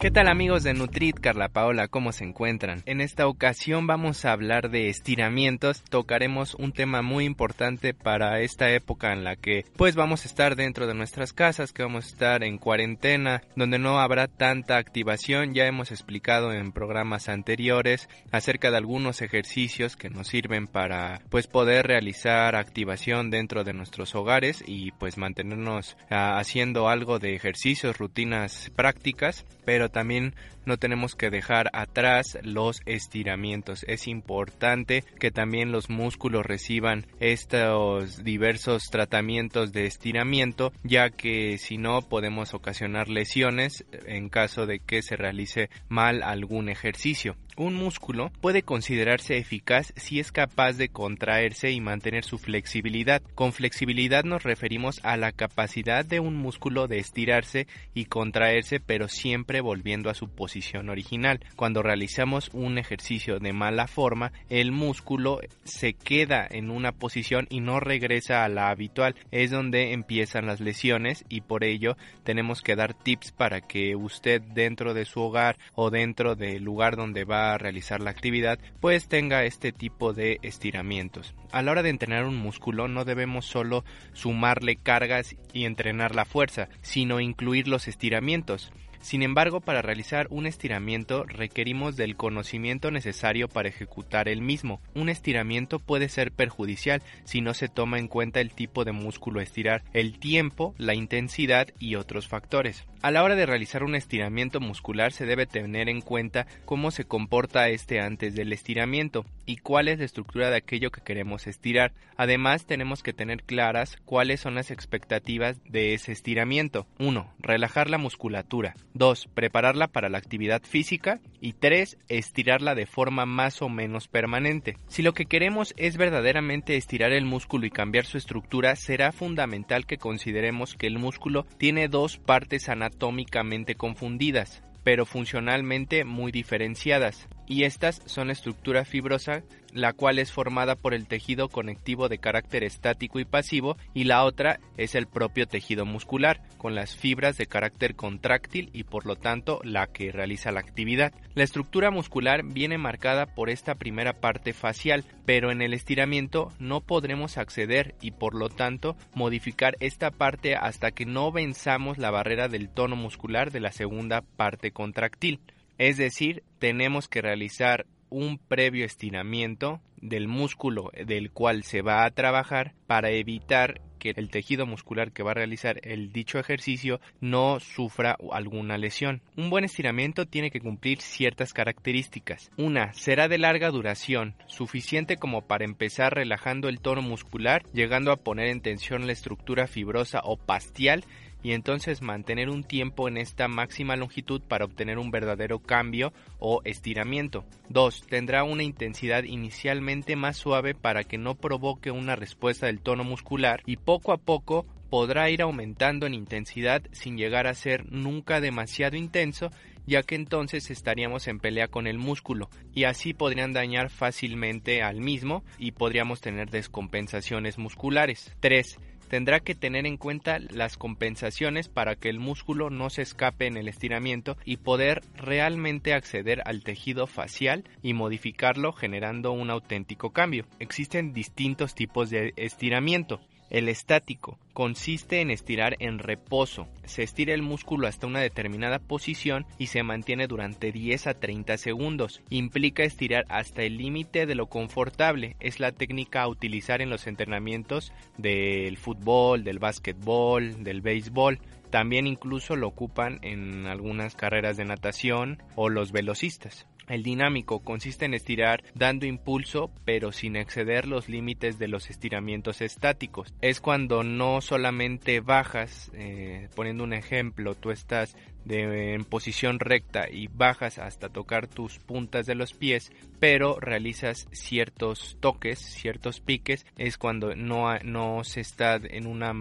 ¿Qué 0.00 0.10
tal 0.10 0.28
amigos 0.28 0.62
de 0.62 0.72
Nutrit, 0.72 1.20
Carla 1.20 1.50
Paola? 1.50 1.86
¿Cómo 1.86 2.12
se 2.12 2.24
encuentran? 2.24 2.82
En 2.86 3.02
esta 3.02 3.26
ocasión 3.26 3.86
vamos 3.86 4.24
a 4.24 4.32
hablar 4.32 4.70
de 4.70 4.88
estiramientos. 4.88 5.82
Tocaremos 5.82 6.54
un 6.54 6.72
tema 6.72 7.02
muy 7.02 7.26
importante 7.26 7.92
para 7.92 8.40
esta 8.40 8.70
época 8.70 9.12
en 9.12 9.24
la 9.24 9.36
que 9.36 9.66
pues 9.76 9.96
vamos 9.96 10.24
a 10.24 10.28
estar 10.28 10.56
dentro 10.56 10.86
de 10.86 10.94
nuestras 10.94 11.34
casas, 11.34 11.74
que 11.74 11.82
vamos 11.82 12.06
a 12.06 12.08
estar 12.08 12.44
en 12.44 12.56
cuarentena, 12.56 13.42
donde 13.56 13.78
no 13.78 14.00
habrá 14.00 14.26
tanta 14.26 14.78
activación. 14.78 15.52
Ya 15.52 15.66
hemos 15.66 15.90
explicado 15.90 16.54
en 16.54 16.72
programas 16.72 17.28
anteriores 17.28 18.08
acerca 18.32 18.70
de 18.70 18.78
algunos 18.78 19.20
ejercicios 19.20 19.96
que 19.96 20.08
nos 20.08 20.28
sirven 20.28 20.66
para 20.66 21.20
pues 21.28 21.46
poder 21.46 21.86
realizar 21.86 22.56
activación 22.56 23.28
dentro 23.28 23.64
de 23.64 23.74
nuestros 23.74 24.14
hogares 24.14 24.64
y 24.66 24.92
pues 24.92 25.18
mantenernos 25.18 25.98
uh, 26.10 26.38
haciendo 26.38 26.88
algo 26.88 27.18
de 27.18 27.34
ejercicios, 27.34 27.98
rutinas 27.98 28.72
prácticas, 28.74 29.44
pero 29.70 29.88
también 29.88 30.34
no 30.70 30.78
tenemos 30.78 31.16
que 31.16 31.30
dejar 31.30 31.68
atrás 31.72 32.38
los 32.44 32.80
estiramientos. 32.86 33.84
Es 33.88 34.06
importante 34.06 35.02
que 35.18 35.32
también 35.32 35.72
los 35.72 35.90
músculos 35.90 36.46
reciban 36.46 37.08
estos 37.18 38.22
diversos 38.22 38.84
tratamientos 38.88 39.72
de 39.72 39.86
estiramiento, 39.86 40.72
ya 40.84 41.10
que 41.10 41.58
si 41.58 41.76
no 41.76 42.02
podemos 42.02 42.54
ocasionar 42.54 43.08
lesiones 43.08 43.84
en 44.06 44.28
caso 44.28 44.66
de 44.66 44.78
que 44.78 45.02
se 45.02 45.16
realice 45.16 45.70
mal 45.88 46.22
algún 46.22 46.68
ejercicio. 46.68 47.34
Un 47.56 47.74
músculo 47.74 48.30
puede 48.40 48.62
considerarse 48.62 49.36
eficaz 49.36 49.92
si 49.96 50.20
es 50.20 50.32
capaz 50.32 50.74
de 50.74 50.88
contraerse 50.88 51.72
y 51.72 51.80
mantener 51.80 52.24
su 52.24 52.38
flexibilidad. 52.38 53.20
Con 53.34 53.52
flexibilidad 53.52 54.24
nos 54.24 54.44
referimos 54.44 55.00
a 55.02 55.16
la 55.16 55.32
capacidad 55.32 56.04
de 56.04 56.20
un 56.20 56.36
músculo 56.36 56.86
de 56.86 56.98
estirarse 56.98 57.66
y 57.92 58.04
contraerse 58.06 58.80
pero 58.80 59.08
siempre 59.08 59.60
volviendo 59.60 60.08
a 60.08 60.14
su 60.14 60.28
posición 60.28 60.59
original. 60.88 61.40
Cuando 61.56 61.82
realizamos 61.82 62.50
un 62.52 62.78
ejercicio 62.78 63.38
de 63.38 63.52
mala 63.52 63.86
forma, 63.86 64.32
el 64.48 64.72
músculo 64.72 65.40
se 65.64 65.94
queda 65.94 66.46
en 66.50 66.70
una 66.70 66.92
posición 66.92 67.46
y 67.50 67.60
no 67.60 67.80
regresa 67.80 68.44
a 68.44 68.48
la 68.48 68.68
habitual. 68.68 69.14
Es 69.30 69.50
donde 69.50 69.92
empiezan 69.92 70.46
las 70.46 70.60
lesiones 70.60 71.24
y 71.28 71.40
por 71.40 71.64
ello 71.64 71.96
tenemos 72.24 72.62
que 72.62 72.76
dar 72.76 72.94
tips 72.94 73.32
para 73.32 73.60
que 73.60 73.96
usted 73.96 74.40
dentro 74.42 74.94
de 74.94 75.04
su 75.04 75.20
hogar 75.20 75.58
o 75.74 75.90
dentro 75.90 76.36
del 76.36 76.62
lugar 76.62 76.96
donde 76.96 77.24
va 77.24 77.54
a 77.54 77.58
realizar 77.58 78.00
la 78.00 78.10
actividad 78.10 78.58
pues 78.80 79.08
tenga 79.08 79.44
este 79.44 79.72
tipo 79.72 80.12
de 80.12 80.38
estiramientos. 80.42 81.34
A 81.52 81.62
la 81.62 81.72
hora 81.72 81.82
de 81.82 81.90
entrenar 81.90 82.24
un 82.24 82.36
músculo 82.36 82.88
no 82.88 83.04
debemos 83.04 83.46
solo 83.46 83.84
sumarle 84.12 84.76
cargas 84.76 85.36
y 85.52 85.64
entrenar 85.64 86.14
la 86.14 86.24
fuerza, 86.24 86.68
sino 86.80 87.20
incluir 87.20 87.68
los 87.68 87.88
estiramientos. 87.88 88.72
Sin 89.00 89.22
embargo, 89.22 89.60
para 89.60 89.82
realizar 89.82 90.26
un 90.30 90.46
estiramiento 90.46 91.24
requerimos 91.24 91.96
del 91.96 92.16
conocimiento 92.16 92.90
necesario 92.90 93.48
para 93.48 93.68
ejecutar 93.68 94.28
el 94.28 94.42
mismo. 94.42 94.80
Un 94.94 95.08
estiramiento 95.08 95.78
puede 95.78 96.08
ser 96.08 96.32
perjudicial 96.32 97.02
si 97.24 97.40
no 97.40 97.54
se 97.54 97.68
toma 97.68 97.98
en 97.98 98.08
cuenta 98.08 98.40
el 98.40 98.52
tipo 98.52 98.84
de 98.84 98.92
músculo 98.92 99.40
a 99.40 99.42
estirar, 99.42 99.82
el 99.92 100.18
tiempo, 100.18 100.74
la 100.76 100.94
intensidad 100.94 101.68
y 101.78 101.94
otros 101.94 102.28
factores. 102.28 102.84
A 103.02 103.10
la 103.10 103.24
hora 103.24 103.34
de 103.34 103.46
realizar 103.46 103.82
un 103.82 103.94
estiramiento 103.94 104.60
muscular 104.60 105.12
se 105.12 105.24
debe 105.24 105.46
tener 105.46 105.88
en 105.88 106.02
cuenta 106.02 106.46
cómo 106.66 106.90
se 106.90 107.04
comporta 107.04 107.70
este 107.70 108.00
antes 108.00 108.34
del 108.34 108.52
estiramiento 108.52 109.24
y 109.50 109.56
cuál 109.56 109.88
es 109.88 109.98
la 109.98 110.04
estructura 110.04 110.48
de 110.48 110.58
aquello 110.58 110.92
que 110.92 111.00
queremos 111.00 111.48
estirar. 111.48 111.92
Además, 112.16 112.66
tenemos 112.66 113.02
que 113.02 113.12
tener 113.12 113.42
claras 113.42 113.96
cuáles 114.04 114.38
son 114.38 114.54
las 114.54 114.70
expectativas 114.70 115.60
de 115.64 115.92
ese 115.92 116.12
estiramiento. 116.12 116.86
1. 117.00 117.34
Relajar 117.40 117.90
la 117.90 117.98
musculatura. 117.98 118.76
2. 118.94 119.28
Prepararla 119.34 119.88
para 119.88 120.08
la 120.08 120.18
actividad 120.18 120.62
física. 120.62 121.18
Y 121.40 121.54
3. 121.54 121.98
Estirarla 122.08 122.76
de 122.76 122.86
forma 122.86 123.26
más 123.26 123.60
o 123.60 123.68
menos 123.68 124.06
permanente. 124.06 124.76
Si 124.86 125.02
lo 125.02 125.14
que 125.14 125.26
queremos 125.26 125.74
es 125.76 125.96
verdaderamente 125.96 126.76
estirar 126.76 127.10
el 127.10 127.24
músculo 127.24 127.66
y 127.66 127.70
cambiar 127.70 128.04
su 128.04 128.18
estructura, 128.18 128.76
será 128.76 129.10
fundamental 129.10 129.84
que 129.84 129.98
consideremos 129.98 130.76
que 130.76 130.86
el 130.86 131.00
músculo 131.00 131.44
tiene 131.58 131.88
dos 131.88 132.18
partes 132.18 132.68
anatómicamente 132.68 133.74
confundidas 133.74 134.62
pero 134.82 135.04
funcionalmente 135.04 136.04
muy 136.04 136.32
diferenciadas, 136.32 137.28
y 137.50 137.64
estas 137.64 138.00
son 138.06 138.28
la 138.28 138.32
estructura 138.32 138.84
fibrosa, 138.84 139.42
la 139.72 139.92
cual 139.92 140.20
es 140.20 140.30
formada 140.30 140.76
por 140.76 140.94
el 140.94 141.08
tejido 141.08 141.48
conectivo 141.48 142.08
de 142.08 142.18
carácter 142.18 142.62
estático 142.62 143.18
y 143.18 143.24
pasivo, 143.24 143.76
y 143.92 144.04
la 144.04 144.22
otra 144.22 144.60
es 144.76 144.94
el 144.94 145.08
propio 145.08 145.48
tejido 145.48 145.84
muscular, 145.84 146.40
con 146.58 146.76
las 146.76 146.94
fibras 146.94 147.36
de 147.38 147.46
carácter 147.46 147.96
contráctil 147.96 148.70
y 148.72 148.84
por 148.84 149.04
lo 149.04 149.16
tanto 149.16 149.60
la 149.64 149.88
que 149.88 150.12
realiza 150.12 150.52
la 150.52 150.60
actividad. 150.60 151.12
La 151.34 151.42
estructura 151.42 151.90
muscular 151.90 152.44
viene 152.44 152.78
marcada 152.78 153.26
por 153.26 153.50
esta 153.50 153.74
primera 153.74 154.20
parte 154.20 154.52
facial, 154.52 155.04
pero 155.26 155.50
en 155.50 155.60
el 155.60 155.74
estiramiento 155.74 156.52
no 156.60 156.82
podremos 156.82 157.36
acceder 157.36 157.96
y 158.00 158.12
por 158.12 158.36
lo 158.36 158.48
tanto 158.48 158.96
modificar 159.12 159.76
esta 159.80 160.12
parte 160.12 160.54
hasta 160.54 160.92
que 160.92 161.04
no 161.04 161.32
venzamos 161.32 161.98
la 161.98 162.12
barrera 162.12 162.46
del 162.46 162.68
tono 162.68 162.94
muscular 162.94 163.50
de 163.50 163.58
la 163.58 163.72
segunda 163.72 164.22
parte 164.22 164.70
contractil. 164.70 165.40
Es 165.80 165.96
decir, 165.96 166.42
tenemos 166.58 167.08
que 167.08 167.22
realizar 167.22 167.86
un 168.10 168.36
previo 168.36 168.84
estiramiento 168.84 169.80
del 169.96 170.28
músculo 170.28 170.90
del 171.06 171.30
cual 171.30 171.62
se 171.62 171.80
va 171.80 172.04
a 172.04 172.10
trabajar 172.10 172.74
para 172.86 173.08
evitar 173.12 173.80
que 173.98 174.12
el 174.16 174.28
tejido 174.28 174.66
muscular 174.66 175.10
que 175.12 175.22
va 175.22 175.30
a 175.30 175.34
realizar 175.34 175.80
el 175.82 176.12
dicho 176.12 176.38
ejercicio 176.38 177.00
no 177.22 177.60
sufra 177.60 178.18
alguna 178.30 178.76
lesión. 178.76 179.22
Un 179.38 179.48
buen 179.48 179.64
estiramiento 179.64 180.26
tiene 180.26 180.50
que 180.50 180.60
cumplir 180.60 181.00
ciertas 181.00 181.54
características. 181.54 182.50
Una, 182.58 182.92
será 182.92 183.28
de 183.28 183.38
larga 183.38 183.70
duración, 183.70 184.34
suficiente 184.48 185.16
como 185.16 185.46
para 185.46 185.64
empezar 185.64 186.14
relajando 186.14 186.68
el 186.68 186.80
tono 186.80 187.00
muscular, 187.00 187.62
llegando 187.72 188.12
a 188.12 188.16
poner 188.16 188.48
en 188.48 188.60
tensión 188.60 189.06
la 189.06 189.12
estructura 189.12 189.66
fibrosa 189.66 190.20
o 190.24 190.36
pastial 190.36 191.06
y 191.42 191.52
entonces 191.52 192.02
mantener 192.02 192.50
un 192.50 192.64
tiempo 192.64 193.08
en 193.08 193.16
esta 193.16 193.48
máxima 193.48 193.96
longitud 193.96 194.40
para 194.40 194.64
obtener 194.64 194.98
un 194.98 195.10
verdadero 195.10 195.58
cambio 195.58 196.12
o 196.38 196.60
estiramiento. 196.64 197.44
2. 197.68 198.06
Tendrá 198.08 198.44
una 198.44 198.62
intensidad 198.62 199.24
inicialmente 199.24 200.16
más 200.16 200.36
suave 200.36 200.74
para 200.74 201.04
que 201.04 201.18
no 201.18 201.34
provoque 201.34 201.90
una 201.90 202.16
respuesta 202.16 202.66
del 202.66 202.80
tono 202.80 203.04
muscular 203.04 203.62
y 203.66 203.76
poco 203.76 204.12
a 204.12 204.18
poco 204.18 204.66
podrá 204.90 205.30
ir 205.30 205.40
aumentando 205.40 206.06
en 206.06 206.14
intensidad 206.14 206.82
sin 206.90 207.16
llegar 207.16 207.46
a 207.46 207.54
ser 207.54 207.90
nunca 207.92 208.40
demasiado 208.40 208.96
intenso 208.96 209.50
ya 209.86 210.02
que 210.02 210.14
entonces 210.14 210.70
estaríamos 210.70 211.26
en 211.26 211.40
pelea 211.40 211.68
con 211.68 211.86
el 211.86 211.98
músculo 211.98 212.50
y 212.74 212.84
así 212.84 213.14
podrían 213.14 213.52
dañar 213.52 213.90
fácilmente 213.90 214.82
al 214.82 215.00
mismo 215.00 215.42
y 215.58 215.72
podríamos 215.72 216.20
tener 216.20 216.50
descompensaciones 216.50 217.58
musculares. 217.58 218.34
3 218.40 218.78
tendrá 219.10 219.40
que 219.40 219.56
tener 219.56 219.86
en 219.86 219.96
cuenta 219.96 220.38
las 220.38 220.76
compensaciones 220.76 221.68
para 221.68 221.96
que 221.96 222.08
el 222.08 222.20
músculo 222.20 222.70
no 222.70 222.90
se 222.90 223.02
escape 223.02 223.46
en 223.46 223.56
el 223.56 223.66
estiramiento 223.66 224.36
y 224.44 224.58
poder 224.58 225.02
realmente 225.16 225.92
acceder 225.92 226.42
al 226.46 226.62
tejido 226.62 227.08
facial 227.08 227.64
y 227.82 227.92
modificarlo 227.92 228.72
generando 228.72 229.32
un 229.32 229.50
auténtico 229.50 230.10
cambio. 230.10 230.46
Existen 230.60 231.12
distintos 231.12 231.74
tipos 231.74 232.08
de 232.08 232.32
estiramiento. 232.36 233.20
El 233.50 233.68
estático 233.68 234.38
consiste 234.52 235.20
en 235.20 235.30
estirar 235.30 235.74
en 235.80 235.98
reposo. 235.98 236.68
Se 236.84 237.02
estira 237.02 237.34
el 237.34 237.42
músculo 237.42 237.88
hasta 237.88 238.06
una 238.06 238.20
determinada 238.20 238.78
posición 238.78 239.44
y 239.58 239.66
se 239.66 239.82
mantiene 239.82 240.28
durante 240.28 240.70
10 240.70 241.08
a 241.08 241.14
30 241.14 241.58
segundos. 241.58 242.22
Implica 242.30 242.84
estirar 242.84 243.24
hasta 243.28 243.62
el 243.62 243.76
límite 243.76 244.26
de 244.26 244.36
lo 244.36 244.46
confortable. 244.46 245.34
Es 245.40 245.58
la 245.58 245.72
técnica 245.72 246.22
a 246.22 246.28
utilizar 246.28 246.80
en 246.80 246.90
los 246.90 247.08
entrenamientos 247.08 247.92
del 248.16 248.76
fútbol, 248.76 249.42
del 249.42 249.58
básquetbol, 249.58 250.62
del 250.62 250.80
béisbol. 250.80 251.40
También 251.70 252.06
incluso 252.06 252.54
lo 252.54 252.68
ocupan 252.68 253.18
en 253.22 253.66
algunas 253.66 254.14
carreras 254.14 254.56
de 254.56 254.64
natación 254.64 255.42
o 255.56 255.68
los 255.68 255.90
velocistas. 255.90 256.66
El 256.90 257.04
dinámico 257.04 257.60
consiste 257.60 258.04
en 258.04 258.14
estirar 258.14 258.64
dando 258.74 259.06
impulso 259.06 259.70
pero 259.84 260.10
sin 260.10 260.34
exceder 260.34 260.88
los 260.88 261.08
límites 261.08 261.56
de 261.60 261.68
los 261.68 261.88
estiramientos 261.88 262.60
estáticos. 262.60 263.32
Es 263.40 263.60
cuando 263.60 264.02
no 264.02 264.40
solamente 264.40 265.20
bajas, 265.20 265.92
eh, 265.94 266.48
poniendo 266.56 266.82
un 266.82 266.92
ejemplo, 266.92 267.54
tú 267.54 267.70
estás 267.70 268.16
de, 268.44 268.94
en 268.94 269.04
posición 269.04 269.58
recta 269.58 270.08
y 270.10 270.28
bajas 270.28 270.78
hasta 270.78 271.08
tocar 271.08 271.46
tus 271.46 271.78
puntas 271.78 272.26
de 272.26 272.34
los 272.34 272.52
pies, 272.52 272.92
pero 273.18 273.58
realizas 273.60 274.28
ciertos 274.32 275.16
toques, 275.20 275.58
ciertos 275.58 276.20
piques, 276.20 276.66
es 276.76 276.98
cuando 276.98 277.34
no, 277.34 277.78
no 277.84 278.24
se 278.24 278.40
está 278.40 278.76
en 278.76 279.06
una 279.06 279.32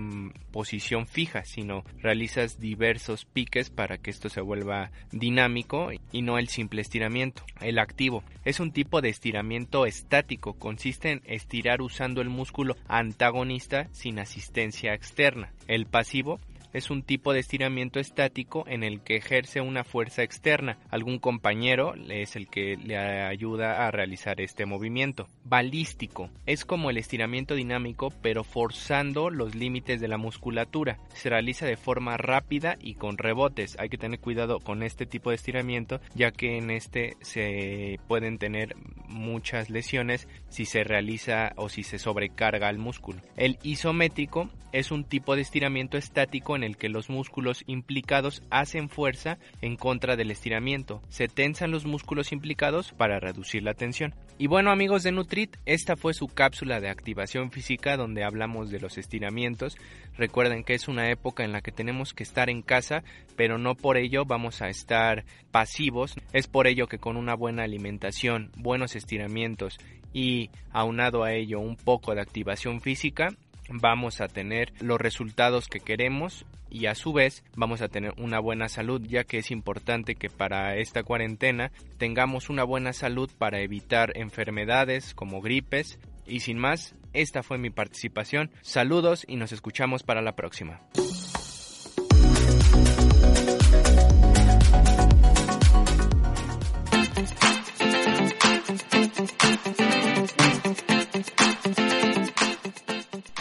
posición 0.51 1.07
fija, 1.07 1.43
sino 1.45 1.83
realizas 1.99 2.59
diversos 2.59 3.25
piques 3.25 3.69
para 3.69 3.97
que 3.97 4.12
esto 4.12 4.29
se 4.29 4.41
vuelva 4.41 4.91
dinámico 5.12 5.89
y 6.12 6.21
no 6.21 6.38
el 6.38 6.47
simple 6.47 6.81
estiramiento. 6.81 7.43
El 7.62 7.79
activo 7.79 8.23
es 8.45 8.59
un 8.59 8.71
tipo 8.71 9.01
de 9.01 9.09
estiramiento 9.09 9.85
estático, 9.85 10.53
consiste 10.53 11.12
en 11.12 11.21
estirar 11.25 11.81
usando 11.81 12.21
el 12.21 12.29
músculo 12.29 12.75
antagonista 12.88 13.88
sin 13.91 14.19
asistencia 14.19 14.93
externa. 14.93 15.53
El 15.67 15.85
pasivo 15.85 16.39
es 16.73 16.89
un 16.89 17.03
tipo 17.03 17.34
de 17.34 17.39
estiramiento 17.39 17.99
estático 17.99 18.63
en 18.67 18.84
el 18.84 19.01
que 19.01 19.15
ejerce 19.17 19.62
una 19.62 19.84
fuerza 19.84 20.23
externa. 20.23 20.77
Algún 20.89 21.19
compañero 21.19 21.93
es 22.10 22.36
el 22.36 22.47
que 22.47 22.77
le 22.77 22.97
ayuda 22.97 23.88
a 23.88 23.91
realizar 23.91 24.41
este 24.41 24.65
movimiento. 24.65 25.27
Balístico 25.43 26.29
es 26.45 26.65
como 26.65 26.89
el 26.89 26.97
estiramiento 26.97 27.55
dinámico 27.55 28.13
pero 28.21 28.43
forzando 28.43 29.29
los 29.29 29.55
límites 29.55 30.01
de 30.01 30.08
la 30.08 30.17
musculatura. 30.17 30.97
Se 31.13 31.29
realiza 31.29 31.65
de 31.65 31.77
forma 31.77 32.17
rápida 32.17 32.77
y 32.79 32.95
con 32.95 33.17
rebotes. 33.17 33.77
Hay 33.79 33.89
que 33.89 33.97
tener 33.97 34.19
cuidado 34.19 34.60
con 34.60 34.84
este 34.84 35.05
tipo 35.05 35.29
de 35.29 35.38
estiramiento 35.38 35.99
ya 36.15 36.32
que 36.32 36.58
en 36.58 36.69
este 36.69 37.15
se 37.21 37.99
pueden 38.08 38.38
tener 38.38 38.75
muchas 39.10 39.69
lesiones 39.69 40.28
si 40.50 40.65
se 40.65 40.84
realiza 40.84 41.52
o 41.56 41.67
si 41.67 41.84
se 41.84 42.00
sobrecarga 42.00 42.67
al 42.67 42.78
músculo. 42.78 43.19
El 43.36 43.58
isométrico 43.63 44.50
es 44.72 44.91
un 44.91 45.04
tipo 45.04 45.36
de 45.36 45.41
estiramiento 45.41 45.98
estático 45.98 46.56
en 46.56 46.63
el 46.63 46.78
que 46.78 46.89
los 46.89 47.10
músculos 47.10 47.63
implicados 47.67 48.43
hacen 48.50 48.89
fuerza 48.89 49.39
en 49.62 49.76
contra 49.76 50.15
del 50.15 50.32
estiramiento. 50.32 51.02
Se 51.10 51.28
tensan 51.28 51.72
los 51.72 51.86
músculos 51.86 52.32
implicados 52.32 52.93
para 52.93 53.19
reducir 53.19 53.63
la 53.63 53.74
tensión. 53.74 54.13
Y 54.38 54.48
bueno 54.48 54.72
amigos 54.72 55.04
de 55.04 55.12
Nutrit, 55.12 55.58
esta 55.65 55.98
fue 55.98 56.13
su 56.13 56.28
cápsula 56.28 56.80
de 56.80 56.89
activación 56.89 57.52
física 57.52 57.98
donde 57.98 58.24
hablamos 58.24 58.69
de 58.69 58.80
los 58.80 58.98
estiramientos. 58.98 59.76
Recuerden 60.17 60.63
que 60.63 60.76
es 60.76 60.88
una 60.88 61.10
época 61.12 61.43
en 61.43 61.52
la 61.52 61.62
que 61.62 61.72
tenemos 61.72 62.13
que 62.13 62.24
estar 62.24 62.50
en 62.50 62.62
casa, 62.62 63.04
pero 63.36 63.58
no 63.58 63.76
por 63.76 63.98
ello 63.98 64.24
vamos 64.26 64.62
a 64.62 64.69
estar 64.69 65.26
pasivos. 65.52 66.15
Es 66.32 66.48
por 66.48 66.67
ello 66.67 66.88
que 66.88 67.00
con 67.00 67.17
una 67.17 67.36
buena 67.36 67.63
alimentación, 67.63 68.52
buenos 68.56 68.95
estiramientos 68.99 69.79
y 70.13 70.49
aunado 70.71 71.23
a 71.23 71.33
ello 71.33 71.59
un 71.59 71.75
poco 71.75 72.13
de 72.13 72.21
activación 72.21 72.81
física, 72.81 73.29
vamos 73.69 74.21
a 74.21 74.27
tener 74.27 74.73
los 74.79 74.99
resultados 74.99 75.67
que 75.67 75.79
queremos 75.79 76.45
y 76.69 76.85
a 76.85 76.95
su 76.95 77.13
vez 77.13 77.43
vamos 77.55 77.81
a 77.81 77.88
tener 77.88 78.13
una 78.17 78.39
buena 78.39 78.69
salud 78.69 79.01
ya 79.01 79.23
que 79.23 79.39
es 79.39 79.51
importante 79.51 80.15
que 80.15 80.29
para 80.29 80.75
esta 80.77 81.03
cuarentena 81.03 81.71
tengamos 81.97 82.49
una 82.49 82.63
buena 82.63 82.93
salud 82.93 83.29
para 83.38 83.62
evitar 83.62 84.15
enfermedades 84.15 85.13
como 85.15 85.41
gripes. 85.41 85.99
Y 86.27 86.41
sin 86.41 86.59
más 86.59 86.95
esta 87.13 87.41
fue 87.41 87.57
mi 87.57 87.71
participación. 87.71 88.51
Saludos 88.62 89.25
y 89.27 89.35
nos 89.38 89.51
escuchamos 89.51 90.03
para 90.03 90.21
la 90.21 90.35
próxima 90.35 90.79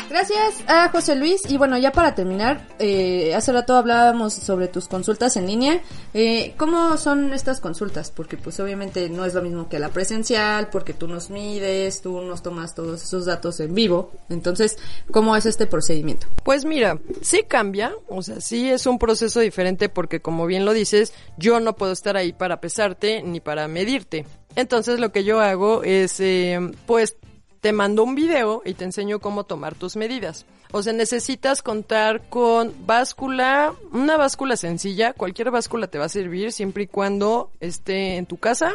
Gracias 0.08 0.64
a 0.66 0.88
José 0.88 1.16
Luis. 1.16 1.42
Y 1.50 1.58
bueno, 1.58 1.76
ya 1.76 1.92
para 1.92 2.14
terminar, 2.14 2.66
eh, 2.78 3.34
hace 3.34 3.52
rato 3.52 3.76
hablábamos 3.76 4.32
sobre 4.32 4.68
tus 4.68 4.88
consultas 4.88 5.36
en 5.36 5.46
línea. 5.46 5.82
Eh, 6.14 6.54
¿Cómo 6.56 6.96
son 6.96 7.34
estas 7.34 7.60
consultas? 7.60 8.10
Porque 8.10 8.38
pues 8.38 8.58
obviamente 8.58 9.10
no 9.10 9.26
es 9.26 9.34
lo 9.34 9.42
mismo 9.42 9.68
que 9.68 9.78
la 9.78 9.90
presencial, 9.90 10.70
porque 10.70 10.94
tú 10.94 11.08
nos 11.08 11.28
mides, 11.28 12.00
tú 12.00 12.22
nos 12.22 12.42
tomas 12.42 12.74
todos 12.74 13.02
esos 13.02 13.26
datos 13.26 13.60
en 13.60 13.74
vivo. 13.74 14.12
Entonces, 14.30 14.78
¿cómo 15.10 15.36
es 15.36 15.44
este 15.44 15.66
procedimiento? 15.66 16.26
Pues 16.42 16.64
mira, 16.64 16.98
sí 17.20 17.42
cambia, 17.46 17.92
o 18.08 18.22
sea, 18.22 18.40
sí 18.40 18.70
es 18.70 18.86
un 18.86 18.98
proceso 18.98 19.40
diferente 19.40 19.90
porque 19.90 20.20
como 20.20 20.46
bien 20.46 20.64
lo 20.64 20.72
dices, 20.72 21.12
yo 21.36 21.60
no 21.60 21.76
puedo 21.76 21.92
estar 21.92 22.16
ahí 22.16 22.32
para 22.32 22.60
pesarte 22.60 23.22
ni 23.22 23.40
para 23.40 23.68
medirte. 23.68 24.24
Entonces 24.56 25.00
lo 25.00 25.12
que 25.12 25.24
yo 25.24 25.40
hago 25.40 25.82
es, 25.82 26.18
eh, 26.20 26.58
pues, 26.86 27.16
te 27.60 27.72
mando 27.72 28.04
un 28.04 28.14
video 28.14 28.62
y 28.64 28.74
te 28.74 28.84
enseño 28.84 29.18
cómo 29.20 29.44
tomar 29.44 29.74
tus 29.74 29.96
medidas. 29.96 30.46
O 30.70 30.82
sea, 30.82 30.92
necesitas 30.92 31.62
contar 31.62 32.28
con 32.28 32.74
báscula, 32.86 33.74
una 33.92 34.16
báscula 34.16 34.56
sencilla, 34.56 35.12
cualquier 35.14 35.50
báscula 35.50 35.86
te 35.86 35.98
va 35.98 36.04
a 36.06 36.08
servir 36.10 36.52
siempre 36.52 36.84
y 36.84 36.86
cuando 36.86 37.50
esté 37.60 38.16
en 38.16 38.26
tu 38.26 38.36
casa. 38.36 38.72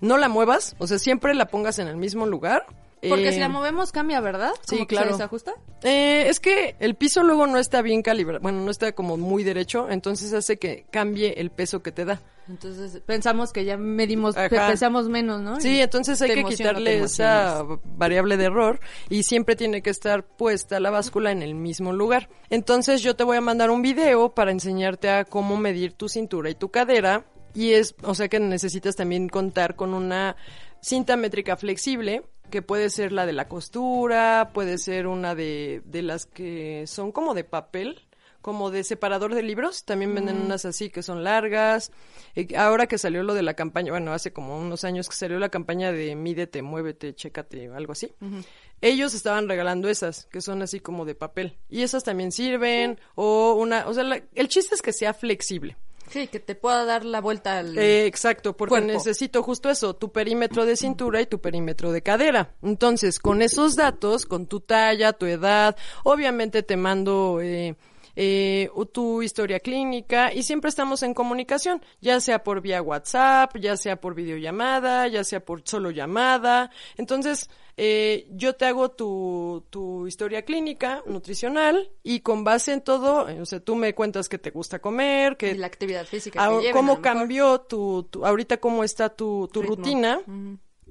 No 0.00 0.16
la 0.16 0.28
muevas, 0.28 0.74
o 0.78 0.86
sea, 0.86 0.98
siempre 0.98 1.34
la 1.34 1.46
pongas 1.46 1.78
en 1.78 1.88
el 1.88 1.96
mismo 1.96 2.24
lugar. 2.26 2.64
Porque 3.06 3.28
Eh, 3.28 3.32
si 3.32 3.38
la 3.40 3.48
movemos 3.48 3.92
cambia, 3.92 4.20
¿verdad? 4.20 4.50
sí, 4.66 4.76
¿Cómo 4.76 4.86
que 4.88 4.94
claro. 4.96 5.08
¿Se 5.08 5.12
desajusta? 5.12 5.52
eh, 5.82 6.26
es 6.28 6.40
que 6.40 6.74
el 6.80 6.94
piso 6.96 7.22
luego 7.22 7.46
no 7.46 7.58
está 7.58 7.80
bien 7.82 8.02
calibrado, 8.02 8.40
bueno, 8.40 8.60
no 8.62 8.70
está 8.72 8.90
como 8.92 9.16
muy 9.16 9.44
derecho, 9.44 9.88
entonces 9.90 10.32
hace 10.32 10.56
que 10.58 10.84
cambie 10.90 11.34
el 11.40 11.50
peso 11.50 11.80
que 11.82 11.92
te 11.92 12.04
da. 12.04 12.20
Entonces 12.48 13.02
pensamos 13.04 13.52
que 13.52 13.64
ya 13.64 13.76
medimos, 13.76 14.36
Ajá. 14.36 14.68
pesamos 14.68 15.08
menos, 15.08 15.40
¿no? 15.40 15.60
Sí, 15.60 15.76
Y 15.76 15.80
entonces 15.80 16.20
hay 16.22 16.34
que 16.34 16.44
quitarle 16.44 17.00
esa 17.00 17.64
variable 17.84 18.36
de 18.36 18.44
error 18.44 18.80
y 19.10 19.22
siempre 19.24 19.54
tiene 19.54 19.82
que 19.82 19.90
estar 19.90 20.24
puesta 20.24 20.80
la 20.80 20.90
báscula 20.90 21.30
en 21.30 21.42
el 21.42 21.54
mismo 21.54 21.92
lugar. 21.92 22.28
Entonces 22.48 23.02
yo 23.02 23.16
te 23.16 23.24
voy 23.24 23.36
a 23.36 23.40
mandar 23.40 23.70
un 23.70 23.82
video 23.82 24.30
para 24.30 24.50
enseñarte 24.50 25.10
a 25.10 25.24
cómo 25.24 25.56
medir 25.56 25.92
tu 25.92 26.08
cintura 26.08 26.48
y 26.50 26.54
tu 26.54 26.70
cadera 26.70 27.26
y 27.54 27.72
es, 27.72 27.94
o 28.02 28.14
sea 28.14 28.28
que 28.28 28.40
necesitas 28.40 28.96
también 28.96 29.28
contar 29.28 29.76
con 29.76 29.92
una 29.92 30.36
cinta 30.80 31.16
métrica 31.16 31.56
flexible 31.56 32.22
que 32.50 32.62
puede 32.62 32.88
ser 32.88 33.12
la 33.12 33.26
de 33.26 33.32
la 33.32 33.48
costura, 33.48 34.50
puede 34.54 34.78
ser 34.78 35.06
una 35.06 35.34
de, 35.34 35.82
de 35.84 36.02
las 36.02 36.24
que 36.24 36.86
son 36.86 37.12
como 37.12 37.34
de 37.34 37.44
papel, 37.44 38.07
como 38.40 38.70
de 38.70 38.84
separador 38.84 39.34
de 39.34 39.42
libros, 39.42 39.84
también 39.84 40.14
venden 40.14 40.40
unas 40.40 40.64
así 40.64 40.90
que 40.90 41.02
son 41.02 41.24
largas. 41.24 41.90
Eh, 42.34 42.48
ahora 42.56 42.86
que 42.86 42.98
salió 42.98 43.22
lo 43.22 43.34
de 43.34 43.42
la 43.42 43.54
campaña, 43.54 43.90
bueno, 43.92 44.12
hace 44.12 44.32
como 44.32 44.58
unos 44.58 44.84
años 44.84 45.08
que 45.08 45.16
salió 45.16 45.38
la 45.38 45.48
campaña 45.48 45.92
de 45.92 46.14
mídete, 46.14 46.62
muévete, 46.62 47.14
chécate, 47.14 47.68
algo 47.68 47.92
así. 47.92 48.12
Ellos 48.80 49.12
estaban 49.14 49.48
regalando 49.48 49.88
esas, 49.88 50.26
que 50.26 50.40
son 50.40 50.62
así 50.62 50.78
como 50.80 51.04
de 51.04 51.14
papel. 51.16 51.58
Y 51.68 51.82
esas 51.82 52.04
también 52.04 52.30
sirven, 52.30 53.00
o 53.16 53.54
una, 53.54 53.86
o 53.88 53.94
sea, 53.94 54.04
la- 54.04 54.22
el 54.34 54.48
chiste 54.48 54.74
es 54.76 54.82
que 54.82 54.92
sea 54.92 55.14
flexible. 55.14 55.76
Sí, 56.10 56.26
que 56.28 56.40
te 56.40 56.54
pueda 56.54 56.86
dar 56.86 57.04
la 57.04 57.20
vuelta 57.20 57.58
al... 57.58 57.76
Eh, 57.76 58.06
exacto, 58.06 58.56
porque 58.56 58.70
Cuerpo. 58.70 58.86
necesito 58.92 59.42
justo 59.42 59.68
eso, 59.68 59.94
tu 59.94 60.10
perímetro 60.10 60.64
de 60.64 60.74
cintura 60.74 61.20
y 61.20 61.26
tu 61.26 61.38
perímetro 61.38 61.92
de 61.92 62.00
cadera. 62.02 62.54
Entonces, 62.62 63.18
con 63.18 63.42
esos 63.42 63.76
datos, 63.76 64.24
con 64.24 64.46
tu 64.46 64.60
talla, 64.60 65.12
tu 65.12 65.26
edad, 65.26 65.76
obviamente 66.04 66.62
te 66.62 66.78
mando 66.78 67.40
eh, 67.42 67.76
eh, 68.20 68.68
tu 68.92 69.22
historia 69.22 69.60
clínica 69.60 70.32
y 70.34 70.42
siempre 70.42 70.68
estamos 70.70 71.04
en 71.04 71.14
comunicación, 71.14 71.80
ya 72.00 72.18
sea 72.18 72.42
por 72.42 72.60
vía 72.60 72.82
WhatsApp, 72.82 73.56
ya 73.58 73.76
sea 73.76 74.00
por 74.00 74.16
videollamada, 74.16 75.06
ya 75.06 75.22
sea 75.22 75.38
por 75.44 75.62
solo 75.64 75.92
llamada. 75.92 76.72
Entonces, 76.96 77.48
eh, 77.76 78.26
yo 78.32 78.54
te 78.56 78.64
hago 78.64 78.90
tu, 78.90 79.64
tu 79.70 80.08
historia 80.08 80.42
clínica, 80.44 81.00
nutricional, 81.06 81.92
y 82.02 82.18
con 82.20 82.42
base 82.42 82.72
en 82.72 82.80
todo, 82.80 83.28
eh, 83.28 83.40
o 83.40 83.46
sea, 83.46 83.60
tú 83.60 83.76
me 83.76 83.94
cuentas 83.94 84.28
qué 84.28 84.36
te 84.38 84.50
gusta 84.50 84.80
comer, 84.80 85.36
qué 85.36 85.52
y 85.52 85.58
la 85.58 85.68
actividad 85.68 86.04
física 86.04 86.42
Ah, 86.44 86.48
que 86.48 86.56
lleven, 86.56 86.72
cómo 86.72 87.00
cambió 87.00 87.60
tu, 87.60 88.02
tu- 88.10 88.26
ahorita 88.26 88.56
cómo 88.56 88.82
está 88.82 89.10
tu, 89.10 89.48
tu 89.52 89.62
Ritmo. 89.62 89.76
rutina 89.76 90.20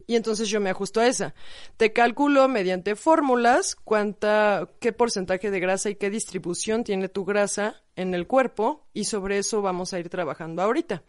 y 0.07 0.15
entonces 0.15 0.47
yo 0.47 0.61
me 0.61 0.69
ajusto 0.69 1.01
a 1.01 1.07
esa. 1.07 1.35
Te 1.75 1.91
calculo 1.91 2.47
mediante 2.47 2.95
fórmulas 2.95 3.75
cuánta, 3.75 4.69
qué 4.79 4.93
porcentaje 4.93 5.51
de 5.51 5.59
grasa 5.59 5.89
y 5.89 5.95
qué 5.95 6.09
distribución 6.09 6.85
tiene 6.85 7.09
tu 7.09 7.25
grasa 7.25 7.83
en 7.97 8.13
el 8.13 8.25
cuerpo 8.25 8.87
y 8.93 9.03
sobre 9.03 9.37
eso 9.37 9.61
vamos 9.61 9.93
a 9.93 9.99
ir 9.99 10.07
trabajando 10.07 10.61
ahorita. 10.61 11.03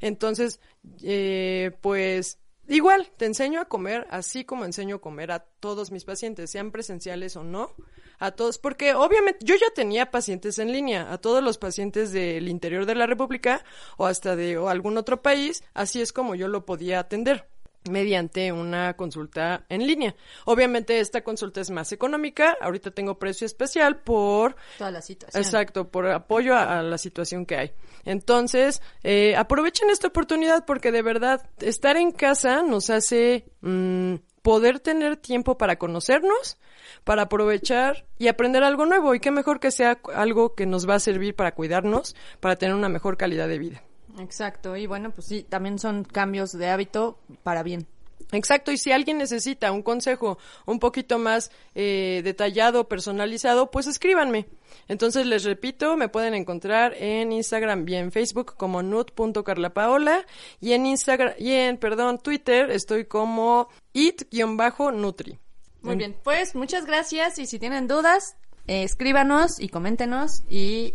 Entonces, 0.00 0.60
eh, 1.02 1.72
pues 1.82 2.38
igual 2.68 3.10
te 3.18 3.26
enseño 3.26 3.60
a 3.60 3.66
comer 3.66 4.06
así 4.10 4.44
como 4.44 4.64
enseño 4.64 4.96
a 4.96 5.00
comer 5.00 5.30
a 5.30 5.40
todos 5.40 5.90
mis 5.90 6.04
pacientes, 6.04 6.50
sean 6.50 6.70
presenciales 6.70 7.36
o 7.36 7.44
no, 7.44 7.74
a 8.18 8.30
todos, 8.30 8.58
porque 8.58 8.94
obviamente 8.94 9.44
yo 9.44 9.56
ya 9.56 9.70
tenía 9.74 10.10
pacientes 10.10 10.58
en 10.58 10.72
línea, 10.72 11.12
a 11.12 11.18
todos 11.18 11.42
los 11.42 11.58
pacientes 11.58 12.12
del 12.12 12.48
interior 12.48 12.86
de 12.86 12.94
la 12.94 13.06
República 13.06 13.62
o 13.96 14.06
hasta 14.06 14.36
de 14.36 14.56
algún 14.56 14.96
otro 14.96 15.20
país, 15.20 15.62
así 15.74 16.00
es 16.00 16.12
como 16.12 16.34
yo 16.34 16.48
lo 16.48 16.64
podía 16.64 16.98
atender 16.98 17.46
mediante 17.88 18.52
una 18.52 18.94
consulta 18.94 19.64
en 19.68 19.86
línea. 19.86 20.14
Obviamente 20.44 21.00
esta 21.00 21.22
consulta 21.22 21.60
es 21.60 21.70
más 21.70 21.92
económica, 21.92 22.56
ahorita 22.60 22.90
tengo 22.90 23.18
precio 23.18 23.46
especial 23.46 24.00
por 24.00 24.56
Toda 24.78 24.90
la 24.90 25.02
situación. 25.02 25.42
Exacto, 25.42 25.88
por 25.88 26.06
apoyo 26.08 26.54
a, 26.54 26.78
a 26.78 26.82
la 26.82 26.98
situación 26.98 27.46
que 27.46 27.56
hay. 27.56 27.72
Entonces, 28.04 28.82
eh, 29.02 29.36
aprovechen 29.36 29.90
esta 29.90 30.08
oportunidad 30.08 30.64
porque 30.64 30.92
de 30.92 31.02
verdad 31.02 31.48
estar 31.60 31.96
en 31.96 32.12
casa 32.12 32.62
nos 32.62 32.90
hace 32.90 33.44
mm, 33.60 34.14
poder 34.42 34.80
tener 34.80 35.16
tiempo 35.16 35.58
para 35.58 35.76
conocernos, 35.76 36.58
para 37.04 37.22
aprovechar 37.22 38.06
y 38.18 38.28
aprender 38.28 38.64
algo 38.64 38.86
nuevo. 38.86 39.14
Y 39.14 39.20
qué 39.20 39.30
mejor 39.30 39.60
que 39.60 39.70
sea 39.70 40.00
algo 40.14 40.54
que 40.54 40.66
nos 40.66 40.88
va 40.88 40.94
a 40.94 41.00
servir 41.00 41.34
para 41.34 41.54
cuidarnos, 41.54 42.16
para 42.40 42.56
tener 42.56 42.74
una 42.74 42.88
mejor 42.88 43.16
calidad 43.16 43.48
de 43.48 43.58
vida. 43.58 43.82
Exacto, 44.18 44.76
y 44.76 44.86
bueno, 44.86 45.10
pues 45.10 45.26
sí, 45.26 45.44
también 45.48 45.78
son 45.78 46.04
cambios 46.04 46.52
de 46.52 46.68
hábito 46.68 47.18
para 47.42 47.62
bien. 47.62 47.86
Exacto, 48.32 48.70
y 48.72 48.76
si 48.76 48.92
alguien 48.92 49.18
necesita 49.18 49.72
un 49.72 49.82
consejo 49.82 50.38
un 50.66 50.78
poquito 50.78 51.18
más 51.18 51.50
eh, 51.74 52.20
detallado, 52.22 52.86
personalizado, 52.86 53.70
pues 53.70 53.86
escríbanme. 53.86 54.46
Entonces 54.86 55.26
les 55.26 55.44
repito, 55.44 55.96
me 55.96 56.08
pueden 56.08 56.34
encontrar 56.34 56.94
en 56.98 57.32
Instagram 57.32 57.88
y 57.88 57.94
en 57.94 58.12
Facebook 58.12 58.54
como 58.56 58.82
nut.carlapaola 58.82 60.26
y 60.60 60.72
en 60.72 60.86
Instagram 60.86 61.34
y 61.38 61.52
en, 61.52 61.78
perdón, 61.78 62.18
Twitter 62.18 62.70
estoy 62.70 63.06
como 63.06 63.68
it-nutri. 63.94 65.38
Muy 65.80 65.96
bien, 65.96 66.14
pues 66.22 66.54
muchas 66.54 66.84
gracias 66.84 67.38
y 67.38 67.46
si 67.46 67.58
tienen 67.58 67.88
dudas, 67.88 68.36
eh, 68.66 68.82
escríbanos 68.82 69.58
y 69.58 69.68
coméntenos 69.68 70.42
y 70.50 70.94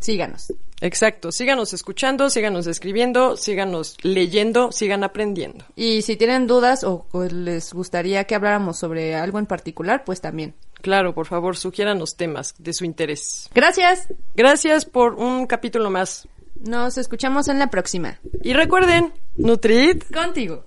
síganos. 0.00 0.52
Exacto, 0.80 1.30
síganos 1.30 1.72
escuchando, 1.72 2.30
síganos 2.30 2.66
escribiendo, 2.66 3.36
síganos 3.36 3.96
leyendo, 4.02 4.72
sigan 4.72 5.04
aprendiendo. 5.04 5.64
Y 5.76 6.02
si 6.02 6.16
tienen 6.16 6.46
dudas 6.46 6.84
o, 6.84 7.06
o 7.12 7.24
les 7.24 7.72
gustaría 7.72 8.24
que 8.24 8.34
habláramos 8.34 8.78
sobre 8.78 9.14
algo 9.14 9.38
en 9.38 9.46
particular, 9.46 10.04
pues 10.04 10.20
también. 10.20 10.54
Claro, 10.80 11.14
por 11.14 11.26
favor, 11.26 11.56
sugiéranos 11.56 12.16
temas 12.16 12.54
de 12.58 12.72
su 12.72 12.84
interés. 12.84 13.48
Gracias. 13.54 14.08
Gracias 14.34 14.84
por 14.86 15.14
un 15.14 15.46
capítulo 15.46 15.90
más. 15.90 16.26
Nos 16.60 16.98
escuchamos 16.98 17.48
en 17.48 17.58
la 17.58 17.68
próxima. 17.68 18.18
Y 18.42 18.52
recuerden, 18.52 19.12
Nutrit 19.36 20.10
Contigo. 20.12 20.64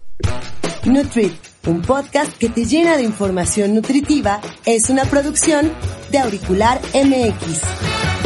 Nutrit, 0.86 1.34
un 1.68 1.82
podcast 1.82 2.38
que 2.38 2.50
te 2.50 2.66
llena 2.66 2.98
de 2.98 3.04
información 3.04 3.74
nutritiva, 3.74 4.42
es 4.66 4.90
una 4.90 5.06
producción 5.06 5.72
de 6.12 6.20
Auricular 6.20 6.82
MX. 6.94 8.23